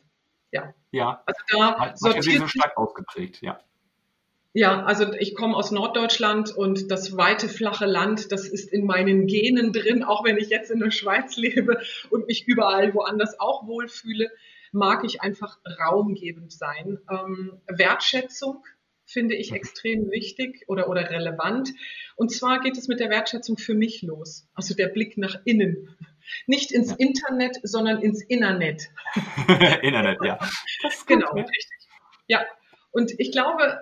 Ja. 0.52 0.74
Ja. 0.92 1.22
Also 1.26 1.42
da 1.50 1.92
sortiert 1.98 2.40
so 2.40 2.48
stark 2.48 2.78
ausgeprägt, 2.78 3.42
ja. 3.42 3.60
Ja, 4.54 4.86
also 4.86 5.12
ich 5.12 5.36
komme 5.36 5.58
aus 5.58 5.72
Norddeutschland 5.72 6.56
und 6.56 6.90
das 6.92 7.18
weite, 7.18 7.50
flache 7.50 7.86
Land, 7.86 8.32
das 8.32 8.48
ist 8.48 8.72
in 8.72 8.86
meinen 8.86 9.28
Genen 9.28 9.74
drin, 9.74 10.06
auch 10.06 10.24
wenn 10.24 10.38
ich 10.38 10.48
jetzt 10.48 10.72
in 10.72 10.80
der 10.80 10.92
Schweiz 10.92 11.36
lebe 11.36 11.82
und 12.10 12.28
mich 12.28 12.48
überall 12.48 12.94
woanders 12.94 13.38
auch 13.38 13.68
wohlfühle, 13.68 14.32
mag 14.76 15.04
ich 15.06 15.22
einfach 15.22 15.58
raumgebend 15.80 16.52
sein. 16.52 17.00
Ähm, 17.10 17.62
Wertschätzung 17.68 18.64
finde 19.06 19.36
ich 19.36 19.54
extrem 19.54 20.12
wichtig 20.12 20.66
oder, 20.68 20.90
oder 20.90 21.10
relevant. 21.10 21.70
Und 22.16 22.32
zwar 22.32 22.60
geht 22.60 22.78
es 22.78 22.88
mit 22.88 23.00
der 23.00 23.10
Wertschätzung 23.10 23.58
für 23.58 23.74
mich 23.74 24.02
los. 24.02 24.48
Also 24.54 24.76
der 24.76 24.88
Blick 24.90 25.18
nach 25.18 25.40
innen. 25.46 25.96
Nicht 26.46 26.72
ins 26.72 26.90
ja. 26.90 26.96
Internet, 26.98 27.58
sondern 27.64 28.02
ins 28.02 28.24
Innernet. 28.24 28.90
Internet, 29.82 30.20
ja. 30.24 30.40
genau, 31.08 31.32
richtig. 31.34 31.88
Ja. 32.28 32.46
Und 32.92 33.14
ich 33.18 33.32
glaube, 33.32 33.80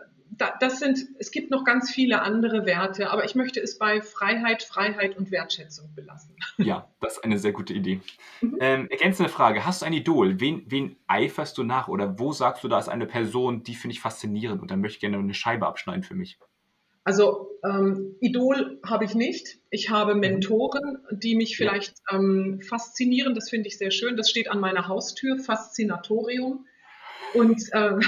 das 0.59 0.79
sind, 0.79 0.99
es 1.19 1.31
gibt 1.31 1.51
noch 1.51 1.63
ganz 1.63 1.91
viele 1.91 2.21
andere 2.21 2.65
Werte, 2.65 3.11
aber 3.11 3.25
ich 3.25 3.35
möchte 3.35 3.59
es 3.59 3.77
bei 3.77 4.01
Freiheit, 4.01 4.63
Freiheit 4.63 5.17
und 5.17 5.31
Wertschätzung 5.31 5.93
belassen. 5.95 6.35
Ja, 6.57 6.87
das 7.01 7.13
ist 7.13 7.23
eine 7.23 7.39
sehr 7.39 7.51
gute 7.51 7.73
Idee. 7.73 7.99
Mhm. 8.41 8.57
Ähm, 8.59 8.87
ergänzende 8.89 9.29
Frage: 9.29 9.65
Hast 9.65 9.81
du 9.81 9.85
ein 9.85 9.93
Idol? 9.93 10.39
Wen, 10.39 10.63
wen 10.67 10.97
eiferst 11.07 11.57
du 11.57 11.63
nach 11.63 11.87
oder 11.87 12.19
wo 12.19 12.31
sagst 12.31 12.63
du, 12.63 12.67
da 12.67 12.79
ist 12.79 12.89
eine 12.89 13.05
Person, 13.05 13.63
die 13.63 13.75
finde 13.75 13.93
ich 13.93 14.01
faszinierend 14.01 14.61
und 14.61 14.71
dann 14.71 14.81
möchte 14.81 14.97
ich 14.97 15.01
gerne 15.01 15.17
eine 15.17 15.33
Scheibe 15.33 15.67
abschneiden 15.67 16.03
für 16.03 16.15
mich? 16.15 16.37
Also 17.03 17.49
ähm, 17.65 18.15
Idol 18.21 18.79
habe 18.85 19.05
ich 19.05 19.13
nicht. 19.13 19.59
Ich 19.69 19.89
habe 19.89 20.13
mhm. 20.13 20.21
Mentoren, 20.21 20.99
die 21.11 21.35
mich 21.35 21.57
vielleicht 21.57 21.95
ähm, 22.11 22.61
faszinieren. 22.61 23.35
Das 23.35 23.49
finde 23.49 23.67
ich 23.67 23.77
sehr 23.77 23.91
schön. 23.91 24.15
Das 24.15 24.29
steht 24.29 24.49
an 24.49 24.59
meiner 24.59 24.87
Haustür, 24.87 25.39
Faszinatorium. 25.39 26.65
Und 27.33 27.63
ähm, 27.73 27.99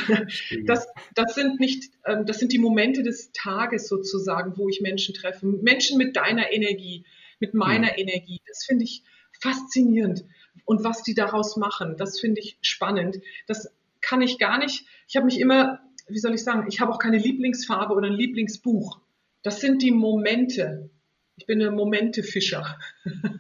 das, 0.66 0.88
das 1.14 1.36
sind 1.36 1.60
nicht, 1.60 1.92
ähm, 2.06 2.26
das 2.26 2.40
sind 2.40 2.52
die 2.52 2.60
Momente 2.60 3.04
des 3.04 3.32
Tages 3.34 3.88
sozusagen, 3.88 4.58
wo 4.58 4.70
ich 4.70 4.82
Menschen 4.82 5.16
treffe. 5.16 5.46
Menschen 5.46 5.98
mit 5.98 6.16
deiner 6.16 6.52
Energie, 6.52 7.06
mit 7.40 7.54
meiner 7.54 7.90
ja. 7.90 7.98
Energie. 7.98 8.42
Das 8.48 8.66
finde 8.66 8.84
ich 8.84 9.04
faszinierend. 9.42 10.26
Und 10.66 10.84
was 10.84 11.04
die 11.04 11.14
daraus 11.14 11.58
machen, 11.58 11.96
das 11.98 12.20
finde 12.20 12.42
ich 12.42 12.58
spannend. 12.62 13.20
Das 13.48 13.72
kann 14.02 14.22
ich 14.22 14.38
gar 14.38 14.58
nicht. 14.58 14.86
Ich 15.08 15.16
habe 15.16 15.26
mich 15.26 15.40
immer, 15.40 15.80
wie 16.08 16.20
soll 16.20 16.34
ich 16.34 16.44
sagen, 16.44 16.66
ich 16.68 16.80
habe 16.80 16.94
auch 16.94 17.00
keine 17.00 17.18
Lieblingsfarbe 17.18 17.94
oder 17.94 18.08
ein 18.08 18.14
Lieblingsbuch. 18.14 19.00
Das 19.44 19.60
sind 19.60 19.82
die 19.82 19.92
Momente. 19.92 20.90
Ich 21.36 21.46
bin 21.46 21.62
ein 21.62 21.76
Momentefischer. 21.76 22.80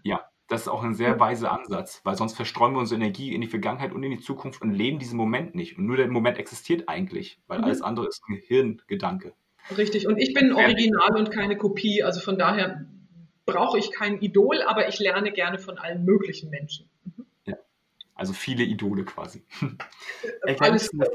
Ja, 0.03 0.29
das 0.47 0.61
ist 0.61 0.67
auch 0.67 0.83
ein 0.83 0.93
sehr 0.93 1.19
weiser 1.19 1.51
Ansatz, 1.51 2.01
weil 2.03 2.15
sonst 2.15 2.35
verstreuen 2.35 2.73
wir 2.73 2.79
unsere 2.79 3.01
Energie 3.01 3.33
in 3.33 3.41
die 3.41 3.47
Vergangenheit 3.47 3.93
und 3.93 4.03
in 4.03 4.11
die 4.11 4.19
Zukunft 4.19 4.61
und 4.61 4.71
leben 4.71 4.99
diesen 4.99 5.17
Moment 5.17 5.55
nicht. 5.55 5.77
Und 5.77 5.85
nur 5.85 5.97
der 5.97 6.07
Moment 6.07 6.37
existiert 6.37 6.87
eigentlich, 6.87 7.39
weil 7.47 7.59
mhm. 7.59 7.63
alles 7.65 7.81
andere 7.81 8.07
ist 8.07 8.21
ein 8.29 8.35
Hirngedanke. 8.35 9.33
Richtig. 9.75 10.07
Und 10.07 10.17
ich 10.17 10.33
bin 10.33 10.53
Original 10.53 11.17
und 11.17 11.31
keine 11.31 11.57
Kopie. 11.57 12.03
Also 12.03 12.19
von 12.19 12.37
daher 12.37 12.85
brauche 13.45 13.79
ich 13.79 13.91
kein 13.91 14.21
Idol, 14.21 14.61
aber 14.61 14.87
ich 14.87 14.99
lerne 14.99 15.31
gerne 15.31 15.57
von 15.57 15.79
allen 15.79 16.05
möglichen 16.05 16.51
Menschen. 16.51 16.89
Mhm. 17.03 17.25
Ja. 17.45 17.55
Also 18.13 18.33
viele 18.33 18.63
Idole 18.63 19.03
quasi. 19.03 19.43
Ergänzende, 20.41 21.09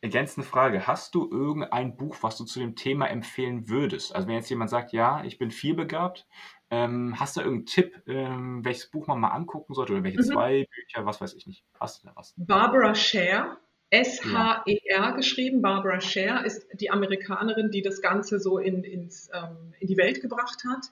ergänzende 0.00 0.48
Frage. 0.48 0.86
Hast 0.86 1.14
du 1.14 1.28
irgendein 1.30 1.96
Buch, 1.96 2.16
was 2.22 2.36
du 2.36 2.44
zu 2.44 2.58
dem 2.58 2.74
Thema 2.74 3.06
empfehlen 3.06 3.68
würdest? 3.68 4.14
Also 4.14 4.28
wenn 4.28 4.36
jetzt 4.36 4.50
jemand 4.50 4.70
sagt, 4.70 4.92
ja, 4.92 5.22
ich 5.24 5.38
bin 5.38 5.50
vielbegabt, 5.50 6.26
ähm, 6.70 7.18
hast 7.18 7.36
du 7.36 7.40
irgendeinen 7.40 7.66
Tipp, 7.66 8.02
ähm, 8.06 8.64
welches 8.64 8.90
Buch 8.90 9.06
man 9.06 9.20
mal 9.20 9.30
angucken 9.30 9.74
sollte 9.74 9.92
oder 9.92 10.04
welche 10.04 10.18
mhm. 10.18 10.24
zwei 10.24 10.66
Bücher, 10.74 11.04
was 11.04 11.20
weiß 11.20 11.34
ich 11.34 11.46
nicht? 11.46 11.64
Hast 11.78 12.02
du 12.02 12.06
da 12.06 12.12
was? 12.14 12.34
Barbara 12.36 12.94
Scher, 12.94 13.58
S-H-E-R 13.90 15.12
geschrieben. 15.16 15.62
Barbara 15.62 16.00
Scher 16.00 16.44
ist 16.44 16.66
die 16.74 16.90
Amerikanerin, 16.90 17.70
die 17.70 17.82
das 17.82 18.00
Ganze 18.00 18.38
so 18.38 18.58
in, 18.58 18.84
ins, 18.84 19.28
ähm, 19.34 19.74
in 19.80 19.88
die 19.88 19.96
Welt 19.96 20.22
gebracht 20.22 20.62
hat. 20.68 20.86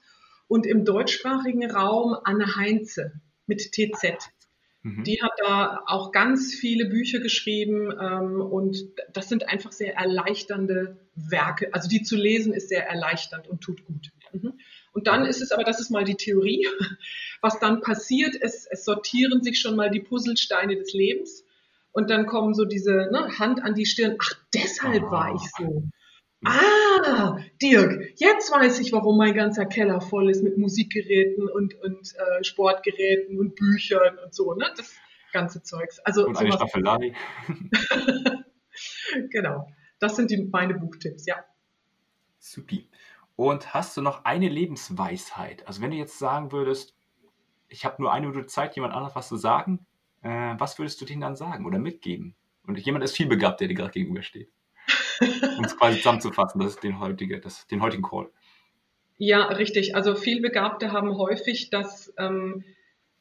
Und 0.48 0.66
im 0.66 0.84
deutschsprachigen 0.84 1.70
Raum 1.70 2.16
Anne 2.24 2.56
Heinze 2.56 3.20
mit 3.46 3.72
TZ. 3.72 4.30
Mhm. 4.82 5.04
Die 5.04 5.20
hat 5.22 5.32
da 5.38 5.82
auch 5.86 6.12
ganz 6.12 6.54
viele 6.54 6.86
Bücher 6.86 7.18
geschrieben 7.18 7.92
ähm, 8.00 8.40
und 8.40 8.84
das 9.12 9.28
sind 9.28 9.48
einfach 9.48 9.72
sehr 9.72 9.96
erleichternde 9.96 10.98
Werke. 11.14 11.72
Also 11.74 11.88
die 11.88 12.02
zu 12.02 12.16
lesen 12.16 12.52
ist 12.52 12.68
sehr 12.68 12.86
erleichternd 12.86 13.48
und 13.48 13.60
tut 13.60 13.84
gut. 13.84 14.10
Mhm. 14.32 14.54
Und 14.92 15.06
dann 15.06 15.26
ist 15.26 15.42
es 15.42 15.52
aber, 15.52 15.64
das 15.64 15.80
ist 15.80 15.90
mal 15.90 16.04
die 16.04 16.16
Theorie, 16.16 16.66
was 17.40 17.58
dann 17.58 17.80
passiert, 17.80 18.36
es, 18.40 18.66
es 18.70 18.84
sortieren 18.84 19.42
sich 19.42 19.60
schon 19.60 19.76
mal 19.76 19.90
die 19.90 20.00
Puzzlesteine 20.00 20.76
des 20.76 20.92
Lebens 20.92 21.44
und 21.92 22.10
dann 22.10 22.26
kommen 22.26 22.54
so 22.54 22.64
diese 22.64 23.08
ne, 23.10 23.38
Hand 23.38 23.62
an 23.62 23.74
die 23.74 23.86
Stirn, 23.86 24.16
ach, 24.20 24.34
deshalb 24.54 25.02
war 25.10 25.34
ich 25.34 25.50
so. 25.58 25.82
Ah, 26.44 27.38
Dirk, 27.60 28.12
jetzt 28.16 28.52
weiß 28.52 28.78
ich, 28.78 28.92
warum 28.92 29.18
mein 29.18 29.34
ganzer 29.34 29.66
Keller 29.66 30.00
voll 30.00 30.30
ist 30.30 30.44
mit 30.44 30.56
Musikgeräten 30.56 31.48
und, 31.48 31.74
und 31.82 32.14
äh, 32.14 32.44
Sportgeräten 32.44 33.38
und 33.38 33.56
Büchern 33.56 34.18
und 34.24 34.32
so, 34.34 34.54
ne? 34.54 34.66
Das 34.76 34.94
ganze 35.32 35.62
Zeugs. 35.62 35.98
Also 36.00 36.26
und 36.26 36.38
eine 36.38 36.52
Staffelei. 36.52 37.12
genau. 39.30 39.68
Das 39.98 40.14
sind 40.14 40.30
die, 40.30 40.48
meine 40.52 40.74
Buchtipps, 40.74 41.26
ja. 41.26 41.44
Supi. 42.38 42.88
Und 43.34 43.74
hast 43.74 43.96
du 43.96 44.02
noch 44.02 44.24
eine 44.24 44.48
Lebensweisheit? 44.48 45.66
Also 45.66 45.82
wenn 45.82 45.90
du 45.90 45.96
jetzt 45.96 46.20
sagen 46.20 46.52
würdest, 46.52 46.94
ich 47.68 47.84
habe 47.84 48.00
nur 48.00 48.12
eine 48.12 48.28
Minute 48.28 48.46
Zeit, 48.46 48.76
jemand 48.76 48.94
anderes 48.94 49.16
was 49.16 49.28
zu 49.28 49.36
sagen, 49.36 49.86
äh, 50.22 50.54
was 50.56 50.78
würdest 50.78 51.00
du 51.00 51.04
denen 51.04 51.20
dann 51.20 51.36
sagen 51.36 51.66
oder 51.66 51.80
mitgeben? 51.80 52.36
Und 52.64 52.78
jemand 52.78 53.04
ist 53.04 53.16
viel 53.16 53.26
begabt, 53.26 53.60
der 53.60 53.66
dir 53.66 53.74
gerade 53.74 53.90
gegenübersteht 53.90 54.52
um 55.20 55.64
es 55.64 55.76
quasi 55.76 55.98
zusammenzufassen, 55.98 56.60
das 56.60 56.74
ist 56.74 56.82
den, 56.82 57.00
heutige, 57.00 57.40
das, 57.40 57.66
den 57.66 57.82
heutigen 57.82 58.02
Call. 58.02 58.30
Ja, 59.16 59.46
richtig. 59.46 59.96
Also 59.96 60.14
Vielbegabte 60.14 60.92
haben 60.92 61.16
häufig 61.16 61.70
das, 61.70 62.12
ähm, 62.18 62.64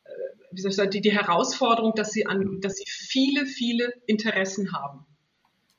äh, 0.04 0.10
wie 0.52 0.62
soll 0.62 0.70
ich 0.70 0.78
sagen, 0.78 0.92
die, 0.92 1.02
die 1.02 1.12
Herausforderung, 1.12 1.94
dass 1.96 2.12
sie 2.12 2.28
an, 2.28 2.62
dass 2.62 2.76
sie 2.76 2.86
viele, 2.88 3.46
viele 3.46 3.94
Interessen 4.06 4.74
haben. 4.74 5.06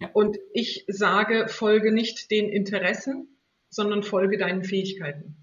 Ja. 0.01 0.11
Und 0.13 0.37
ich 0.53 0.85
sage, 0.89 1.49
folge 1.49 1.93
nicht 1.93 2.31
den 2.31 2.49
Interessen, 2.49 3.37
sondern 3.69 4.03
folge 4.03 4.39
deinen 4.39 4.65
Fähigkeiten. 4.65 5.37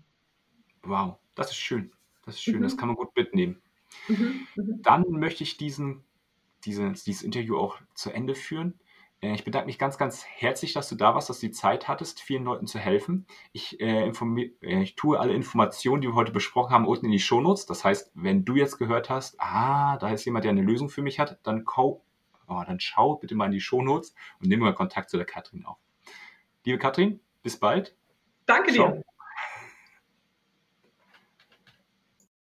Wow, 0.83 1.17
das 1.35 1.51
ist 1.51 1.57
schön. 1.57 1.91
Das 2.25 2.35
ist 2.35 2.43
schön, 2.43 2.57
mhm. 2.57 2.63
das 2.63 2.77
kann 2.77 2.88
man 2.88 2.97
gut 2.97 3.15
mitnehmen. 3.15 3.61
Mhm. 4.07 4.47
Mhm. 4.55 4.81
Dann 4.81 5.03
möchte 5.09 5.43
ich 5.43 5.57
diesen, 5.57 6.03
dieses, 6.65 7.03
dieses 7.03 7.23
Interview 7.23 7.57
auch 7.57 7.79
zu 7.93 8.11
Ende 8.11 8.35
führen. 8.35 8.79
Äh, 9.25 9.33
ich 9.33 9.43
bedanke 9.43 9.67
mich 9.67 9.79
ganz, 9.79 9.97
ganz 9.97 10.25
herzlich, 10.25 10.73
dass 10.73 10.89
du 10.89 10.95
da 10.95 11.15
warst, 11.15 11.29
dass 11.29 11.39
du 11.39 11.47
die 11.47 11.51
Zeit 11.51 11.88
hattest, 11.88 12.21
vielen 12.21 12.43
Leuten 12.43 12.67
zu 12.67 12.79
helfen. 12.79 13.25
Ich, 13.51 13.79
äh, 13.79 14.09
äh, 14.09 14.81
ich 14.81 14.95
tue 14.95 15.19
alle 15.19 15.33
Informationen, 15.33 16.01
die 16.01 16.07
wir 16.07 16.15
heute 16.15 16.31
besprochen 16.31 16.73
haben, 16.73 16.88
unten 16.88 17.05
in 17.07 17.11
die 17.11 17.19
Shownotes. 17.19 17.65
Das 17.65 17.83
heißt, 17.83 18.11
wenn 18.13 18.45
du 18.45 18.55
jetzt 18.55 18.77
gehört 18.77 19.09
hast, 19.09 19.35
ah, 19.39 19.97
da 19.97 20.09
ist 20.09 20.25
jemand, 20.25 20.45
der 20.45 20.51
eine 20.51 20.61
Lösung 20.61 20.89
für 20.89 21.01
mich 21.01 21.19
hat, 21.19 21.39
dann, 21.43 21.65
oh, 21.75 22.01
dann 22.47 22.79
schau 22.79 23.15
bitte 23.15 23.35
mal 23.35 23.45
in 23.45 23.51
die 23.51 23.61
Shownotes 23.61 24.13
und 24.39 24.49
nimm 24.49 24.59
mal 24.59 24.73
Kontakt 24.73 25.09
zu 25.09 25.17
der 25.17 25.25
Katrin 25.25 25.65
auf. 25.65 25.77
Liebe 26.63 26.77
Katrin, 26.77 27.19
bis 27.43 27.59
bald. 27.59 27.95
Danke 28.45 28.73
Ciao. 28.73 28.91
dir. 28.91 29.14